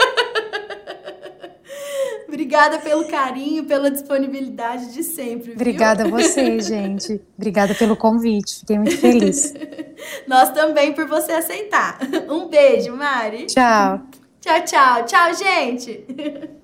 Obrigada 2.27 2.79
pelo 2.79 3.05
carinho, 3.07 3.65
pela 3.65 3.91
disponibilidade 3.91 4.93
de 4.93 5.03
sempre. 5.03 5.51
Obrigada 5.51 6.05
viu? 6.05 6.15
a 6.15 6.21
você, 6.21 6.59
gente. 6.61 7.21
Obrigada 7.37 7.75
pelo 7.75 7.95
convite. 7.95 8.59
Fiquei 8.59 8.77
muito 8.77 8.97
feliz. 8.97 9.53
Nós 10.27 10.49
também 10.51 10.93
por 10.93 11.07
você 11.07 11.33
aceitar. 11.33 11.99
Um 12.29 12.47
beijo, 12.47 12.95
Mari. 12.95 13.47
Tchau. 13.47 14.01
Tchau, 14.39 14.61
tchau. 14.63 15.05
Tchau, 15.05 15.33
gente. 15.35 16.51